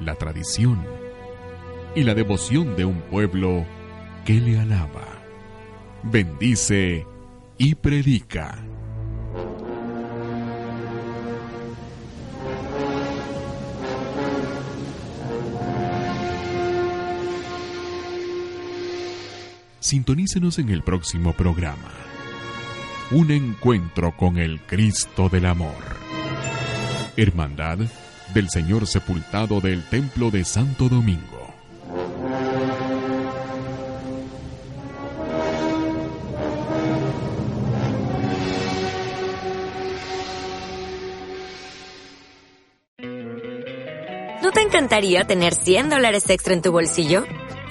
la 0.00 0.16
tradición 0.16 0.84
y 1.94 2.02
la 2.02 2.12
devoción 2.12 2.74
de 2.74 2.86
un 2.86 3.02
pueblo 3.02 3.64
que 4.24 4.40
le 4.40 4.58
alaba, 4.58 5.06
bendice 6.02 7.06
y 7.56 7.76
predica. 7.76 8.58
Sintonícenos 19.78 20.58
en 20.58 20.70
el 20.70 20.82
próximo 20.82 21.32
programa 21.32 22.05
un 23.12 23.30
encuentro 23.30 24.16
con 24.16 24.36
el 24.36 24.60
Cristo 24.60 25.28
del 25.28 25.46
Amor. 25.46 25.74
Hermandad 27.16 27.78
del 28.34 28.50
Señor 28.50 28.86
Sepultado 28.86 29.60
del 29.60 29.84
Templo 29.84 30.30
de 30.30 30.44
Santo 30.44 30.88
Domingo. 30.88 31.54
¿No 44.42 44.50
te 44.52 44.60
encantaría 44.62 45.24
tener 45.24 45.54
100 45.54 45.90
dólares 45.90 46.28
extra 46.28 46.54
en 46.54 46.62
tu 46.62 46.72
bolsillo? 46.72 47.24